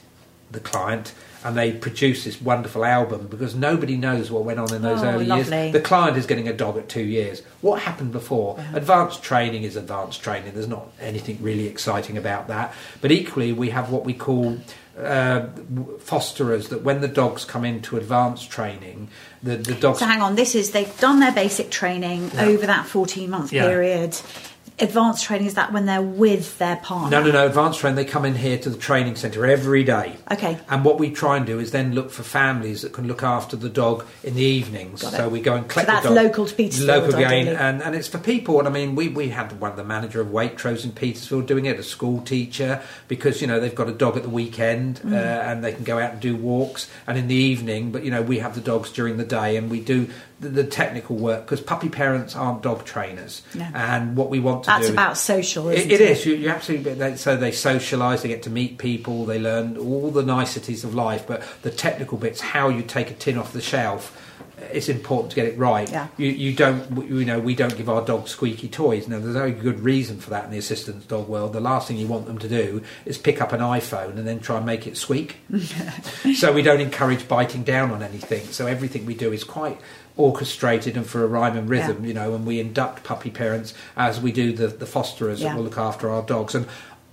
the 0.51 0.59
client 0.59 1.13
and 1.43 1.55
they 1.55 1.71
produce 1.71 2.23
this 2.23 2.41
wonderful 2.41 2.83
album 2.83 3.27
because 3.27 3.55
nobody 3.55 3.95
knows 3.95 4.31
what 4.31 4.43
went 4.43 4.59
on 4.59 4.73
in 4.73 4.81
those 4.81 5.01
oh, 5.01 5.07
early 5.07 5.25
lovely. 5.25 5.57
years. 5.57 5.73
The 5.73 5.79
client 5.79 6.17
is 6.17 6.25
getting 6.25 6.47
a 6.47 6.53
dog 6.53 6.77
at 6.77 6.89
two 6.89 7.03
years. 7.03 7.41
What 7.61 7.81
happened 7.81 8.11
before? 8.11 8.55
Yeah. 8.57 8.77
Advanced 8.77 9.23
training 9.23 9.63
is 9.63 9.75
advanced 9.75 10.21
training. 10.21 10.53
There's 10.53 10.67
not 10.67 10.87
anything 10.99 11.37
really 11.41 11.67
exciting 11.67 12.17
about 12.17 12.47
that. 12.47 12.73
But 13.01 13.11
equally, 13.11 13.53
we 13.53 13.69
have 13.69 13.91
what 13.91 14.03
we 14.03 14.13
call 14.13 14.57
uh, 14.97 15.47
fosterers 15.99 16.69
that 16.69 16.81
when 16.81 17.01
the 17.01 17.07
dogs 17.07 17.45
come 17.45 17.63
into 17.63 17.97
advanced 17.97 18.49
training, 18.49 19.09
the, 19.43 19.57
the 19.57 19.75
dogs. 19.75 19.99
So 19.99 20.05
hang 20.05 20.21
on, 20.21 20.35
this 20.35 20.55
is 20.55 20.71
they've 20.71 20.99
done 20.99 21.19
their 21.19 21.31
basic 21.31 21.69
training 21.69 22.31
yeah. 22.33 22.45
over 22.45 22.65
that 22.65 22.87
14 22.87 23.29
month 23.29 23.53
yeah. 23.53 23.63
period 23.63 24.19
advanced 24.79 25.23
training 25.25 25.47
is 25.47 25.55
that 25.55 25.71
when 25.73 25.85
they're 25.85 26.01
with 26.01 26.57
their 26.59 26.75
partner? 26.77 27.09
No, 27.19 27.25
no, 27.25 27.31
no. 27.31 27.45
Advanced 27.47 27.79
training. 27.79 27.95
They 27.95 28.05
come 28.05 28.25
in 28.25 28.35
here 28.35 28.57
to 28.59 28.69
the 28.69 28.77
training 28.77 29.15
centre 29.15 29.45
every 29.45 29.83
day. 29.83 30.15
Okay. 30.31 30.57
And 30.69 30.85
what 30.85 30.99
we 30.99 31.11
try 31.11 31.37
and 31.37 31.45
do 31.45 31.59
is 31.59 31.71
then 31.71 31.93
look 31.93 32.11
for 32.11 32.23
families 32.23 32.81
that 32.83 32.93
can 32.93 33.07
look 33.07 33.23
after 33.23 33.55
the 33.55 33.69
dog 33.69 34.05
in 34.23 34.35
the 34.35 34.43
evenings. 34.43 35.01
So 35.01 35.29
we 35.29 35.41
go 35.41 35.55
and 35.55 35.67
collect 35.67 35.87
So 35.87 35.93
that's 35.93 36.07
the 36.07 36.13
dog. 36.15 36.25
local 36.25 36.45
to 36.45 36.55
Petersfield, 36.55 36.87
Local 36.87 37.15
again, 37.15 37.47
and 37.47 37.81
and 37.81 37.95
it's 37.95 38.07
for 38.07 38.19
people. 38.19 38.59
And 38.59 38.67
I 38.67 38.71
mean, 38.71 38.95
we 38.95 39.07
we 39.07 39.29
had 39.29 39.59
one 39.59 39.71
of 39.71 39.77
the 39.77 39.83
manager 39.83 40.21
of 40.21 40.27
Waitrose 40.27 40.83
in 40.83 40.91
Petersfield 40.91 41.47
doing 41.47 41.65
it, 41.65 41.79
a 41.79 41.83
school 41.83 42.21
teacher, 42.21 42.81
because 43.07 43.41
you 43.41 43.47
know 43.47 43.59
they've 43.59 43.73
got 43.73 43.89
a 43.89 43.93
dog 43.93 44.17
at 44.17 44.23
the 44.23 44.29
weekend 44.29 44.77
Mm. 44.97 45.13
uh, 45.13 45.15
and 45.17 45.63
they 45.63 45.71
can 45.73 45.83
go 45.83 45.99
out 45.99 46.11
and 46.13 46.19
do 46.19 46.35
walks, 46.35 46.89
and 47.07 47.17
in 47.17 47.27
the 47.27 47.35
evening. 47.35 47.91
But 47.91 48.03
you 48.03 48.11
know, 48.11 48.21
we 48.21 48.39
have 48.39 48.55
the 48.55 48.61
dogs 48.61 48.91
during 48.91 49.17
the 49.17 49.25
day, 49.25 49.55
and 49.57 49.69
we 49.71 49.79
do 49.79 50.07
the, 50.39 50.49
the 50.49 50.63
technical 50.63 51.15
work 51.15 51.45
because 51.45 51.61
puppy 51.61 51.89
parents 51.89 52.35
aren't 52.35 52.61
dog 52.61 52.85
trainers. 52.85 53.41
No. 53.55 53.67
And 53.73 54.15
what 54.15 54.29
we 54.29 54.39
want 54.39 54.63
to 54.63 54.67
That's 54.67 54.87
do 54.87 54.93
about 54.93 55.17
social, 55.17 55.69
It- 55.69 55.79
isn't 55.79 55.91
it 55.91 56.01
it? 56.01 56.09
is. 56.11 56.25
You, 56.25 56.35
you 56.35 56.49
absolutely. 56.49 56.93
They, 56.93 57.15
so 57.15 57.35
they 57.35 57.51
socialise. 57.51 58.21
They 58.21 58.29
get 58.29 58.43
to 58.43 58.49
meet 58.49 58.77
people. 58.77 59.25
They 59.25 59.39
learn 59.39 59.77
all 59.77 60.11
the 60.11 60.23
niceties 60.23 60.83
of 60.83 60.93
life. 60.93 61.25
But 61.27 61.43
the 61.63 61.71
technical 61.71 62.17
bits, 62.17 62.39
how 62.41 62.69
you 62.69 62.83
take 62.83 63.09
a 63.09 63.13
tin 63.15 63.37
off 63.37 63.51
the 63.53 63.61
shelf, 63.61 64.15
it's 64.71 64.89
important 64.89 65.29
to 65.31 65.35
get 65.35 65.45
it 65.45 65.57
right. 65.57 65.89
Yeah. 65.89 66.07
You, 66.17 66.27
you 66.29 66.53
don't. 66.53 67.07
You 67.09 67.25
know, 67.25 67.39
we 67.39 67.55
don't 67.55 67.75
give 67.77 67.89
our 67.89 68.03
dogs 68.03 68.31
squeaky 68.31 68.67
toys. 68.67 69.07
Now, 69.07 69.17
there's 69.19 69.35
a 69.35 69.39
very 69.39 69.51
good 69.51 69.79
reason 69.79 70.19
for 70.19 70.29
that 70.31 70.45
in 70.45 70.51
the 70.51 70.57
assistance 70.57 71.05
dog 71.05 71.27
world. 71.27 71.53
The 71.53 71.59
last 71.59 71.87
thing 71.87 71.97
you 71.97 72.07
want 72.07 72.25
them 72.27 72.37
to 72.39 72.47
do 72.49 72.83
is 73.05 73.17
pick 73.17 73.41
up 73.41 73.53
an 73.53 73.59
iPhone 73.61 74.17
and 74.17 74.27
then 74.27 74.39
try 74.39 74.57
and 74.57 74.65
make 74.65 74.85
it 74.87 74.97
squeak. 74.97 75.37
so 76.35 76.51
we 76.51 76.61
don't 76.61 76.81
encourage 76.81 77.27
biting 77.27 77.63
down 77.63 77.91
on 77.91 78.01
anything. 78.03 78.45
So 78.47 78.67
everything 78.67 79.05
we 79.05 79.15
do 79.15 79.31
is 79.31 79.43
quite 79.43 79.79
orchestrated 80.17 80.97
and 80.97 81.05
for 81.05 81.23
a 81.23 81.27
rhyme 81.27 81.55
and 81.55 81.69
rhythm, 81.69 82.01
Yeah. 82.01 82.07
you 82.07 82.13
know, 82.13 82.33
and 82.35 82.45
we 82.45 82.59
induct 82.59 83.03
puppy 83.03 83.29
parents 83.29 83.73
as 83.95 84.19
we 84.19 84.31
do 84.31 84.51
the, 84.51 84.67
the 84.67 84.85
fosterers 84.85 85.41
Yeah. 85.41 85.49
that 85.49 85.57
will 85.57 85.63
look 85.63 85.77
after 85.77 86.09
our 86.09 86.23
dogs. 86.23 86.55
And 86.55 86.65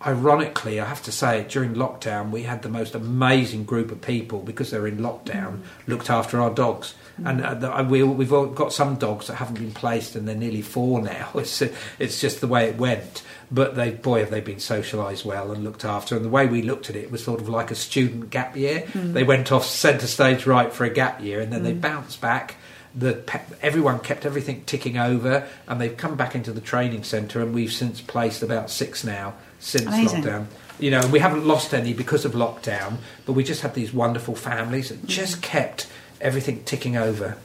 ironically, 0.06 0.80
I 0.80 0.84
have 0.84 1.02
to 1.04 1.12
say, 1.12 1.46
during 1.48 1.74
lockdown, 1.74 2.30
we 2.30 2.42
had 2.42 2.62
the 2.62 2.68
most 2.68 2.94
amazing 2.94 3.64
group 3.64 3.90
of 3.90 4.00
people 4.00 4.40
because 4.40 4.70
they're 4.70 4.86
in 4.86 4.98
lockdown, 4.98 5.58
mm. 5.58 5.62
looked 5.86 6.10
after 6.10 6.40
our 6.40 6.50
dogs. 6.50 6.94
Mm. 7.20 7.30
And 7.30 7.44
uh, 7.44 7.54
the, 7.54 7.84
we, 7.84 8.02
we've 8.02 8.32
all 8.32 8.46
got 8.46 8.72
some 8.72 8.96
dogs 8.96 9.28
that 9.28 9.36
haven't 9.36 9.58
been 9.58 9.72
placed, 9.72 10.14
and 10.16 10.26
they're 10.26 10.34
nearly 10.34 10.62
four 10.62 11.00
now. 11.00 11.30
It's 11.34 11.62
it's 11.98 12.20
just 12.20 12.40
the 12.40 12.46
way 12.48 12.68
it 12.68 12.76
went. 12.76 13.22
But 13.50 13.76
they, 13.76 13.90
boy, 13.90 14.20
have 14.20 14.30
they 14.30 14.40
been 14.40 14.56
socialised 14.56 15.24
well 15.24 15.52
and 15.52 15.62
looked 15.62 15.84
after. 15.84 16.16
And 16.16 16.24
the 16.24 16.30
way 16.30 16.46
we 16.46 16.62
looked 16.62 16.90
at 16.90 16.96
it 16.96 17.10
was 17.10 17.22
sort 17.22 17.40
of 17.40 17.48
like 17.48 17.70
a 17.70 17.74
student 17.74 18.30
gap 18.30 18.56
year. 18.56 18.80
Mm. 18.92 19.12
They 19.12 19.22
went 19.22 19.52
off 19.52 19.64
centre 19.64 20.06
stage 20.06 20.46
right 20.46 20.72
for 20.72 20.84
a 20.84 20.90
gap 20.90 21.22
year, 21.22 21.40
and 21.40 21.52
then 21.52 21.62
they 21.62 21.72
bounced 21.72 22.20
back 22.20 22.56
the 22.96 23.22
everyone 23.60 23.98
kept 24.00 24.24
everything 24.24 24.64
ticking 24.64 24.96
over, 24.98 25.46
and 25.66 25.80
they've 25.80 25.96
come 25.96 26.14
back 26.16 26.34
into 26.34 26.52
the 26.52 26.60
training 26.60 27.04
centre, 27.04 27.40
and 27.40 27.54
we've 27.54 27.72
since 27.72 28.00
placed 28.00 28.42
about 28.42 28.70
six 28.70 29.04
now 29.04 29.34
since 29.58 29.86
Amazing. 29.86 30.22
lockdown. 30.22 30.46
You 30.78 30.90
know, 30.90 31.00
and 31.00 31.12
we 31.12 31.20
haven't 31.20 31.46
lost 31.46 31.72
any 31.72 31.94
because 31.94 32.24
of 32.24 32.32
lockdown, 32.32 32.96
but 33.26 33.32
we 33.34 33.44
just 33.44 33.62
had 33.62 33.74
these 33.74 33.92
wonderful 33.92 34.34
families 34.34 34.88
that 34.88 35.02
mm. 35.02 35.06
just 35.06 35.40
kept 35.40 35.86
everything 36.20 36.64
ticking 36.64 36.96
over. 36.96 37.36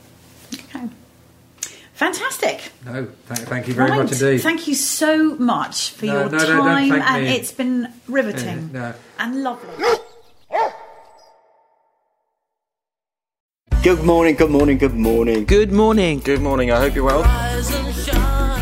Okay. 0.54 0.88
Fantastic. 1.94 2.72
No, 2.86 3.08
thank, 3.26 3.48
thank 3.50 3.68
you 3.68 3.74
very 3.74 3.92
Right. 3.92 4.04
much 4.04 4.14
indeed. 4.14 4.42
Thank 4.42 4.68
you 4.68 4.76
so 4.76 5.36
much 5.36 5.92
for 5.92 6.06
No, 6.06 6.14
your 6.14 6.30
no, 6.30 6.38
no, 6.38 6.46
don't 6.46 6.58
time, 6.66 6.90
thank 6.90 7.12
and 7.12 7.24
me. 7.26 7.36
it's 7.36 7.52
been 7.52 7.94
riveting 8.08 8.70
Yeah, 8.74 8.80
no. 8.80 8.94
and 9.20 9.44
lovely. 9.44 9.70
Good 13.90 14.06
morning, 14.06 14.36
good 14.36 14.52
morning, 14.52 14.78
good 14.78 14.94
morning. 14.94 15.46
Good 15.46 15.72
morning. 15.72 16.20
Good 16.20 16.42
morning, 16.42 16.70
I 16.70 16.78
hope 16.80 16.94
you're 16.94 17.04
well. 17.04 17.24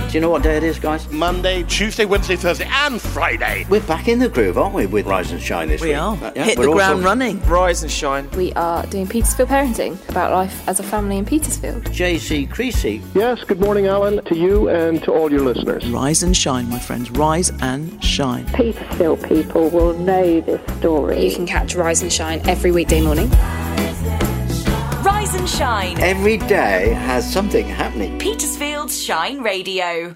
Do 0.08 0.14
you 0.14 0.22
know 0.22 0.30
what 0.30 0.42
day 0.42 0.56
it 0.56 0.64
is, 0.64 0.80
guys? 0.80 1.12
Monday, 1.12 1.64
Tuesday, 1.64 2.06
Wednesday, 2.06 2.38
Thursday, 2.38 2.66
and 2.72 3.02
Friday. 3.02 3.66
We're 3.70 3.82
back 3.82 4.08
in 4.08 4.20
the 4.20 4.30
groove, 4.30 4.58
aren't 4.58 4.74
we, 4.74 4.86
with 4.86 5.06
Rise 5.06 5.34
and 5.34 5.42
Shine 5.42 5.68
this 5.68 5.82
week? 5.82 5.90
We 5.90 5.96
week? 5.96 6.00
are. 6.02 6.16
Uh, 6.16 6.32
yeah, 6.34 6.44
Hit 6.46 6.58
we're 6.58 6.64
the 6.64 6.72
also- 6.72 6.78
ground 6.86 7.04
running. 7.04 7.42
Rise 7.42 7.84
and 7.84 7.92
shine. 7.92 8.30
We 8.38 8.54
are 8.54 8.86
doing 8.86 9.06
Petersfield 9.06 9.50
Parenting 9.50 9.98
about 10.10 10.32
life 10.32 10.66
as 10.66 10.80
a 10.80 10.84
family 10.84 11.18
in 11.18 11.26
Petersfield. 11.26 11.84
JC 11.92 12.50
Creasy. 12.50 13.02
Yes, 13.14 13.44
good 13.44 13.60
morning, 13.60 13.88
Alan, 13.88 14.24
to 14.24 14.36
you 14.38 14.70
and 14.70 15.04
to 15.04 15.12
all 15.12 15.30
your 15.30 15.42
listeners. 15.42 15.86
Rise 15.90 16.24
and 16.24 16.38
shine, 16.38 16.70
my 16.70 16.80
friends. 16.80 17.12
Rise 17.12 17.52
and 17.62 18.02
shine. 18.02 18.46
Petersfield 18.54 19.22
people 19.28 19.70
will 19.72 19.92
know 20.00 20.40
this 20.40 20.62
story. 20.78 21.28
You 21.28 21.36
can 21.36 21.46
catch 21.46 21.76
Rise 21.76 22.02
and 22.02 22.14
Shine 22.14 22.40
every 22.48 22.72
weekday 22.72 23.02
morning. 23.02 23.30
And 25.38 25.48
shine. 25.48 26.00
Every 26.00 26.38
day 26.38 26.94
has 26.94 27.32
something 27.32 27.68
happening. 27.68 28.18
Petersfield's 28.18 29.00
Shine 29.00 29.42
Radio. 29.42 30.16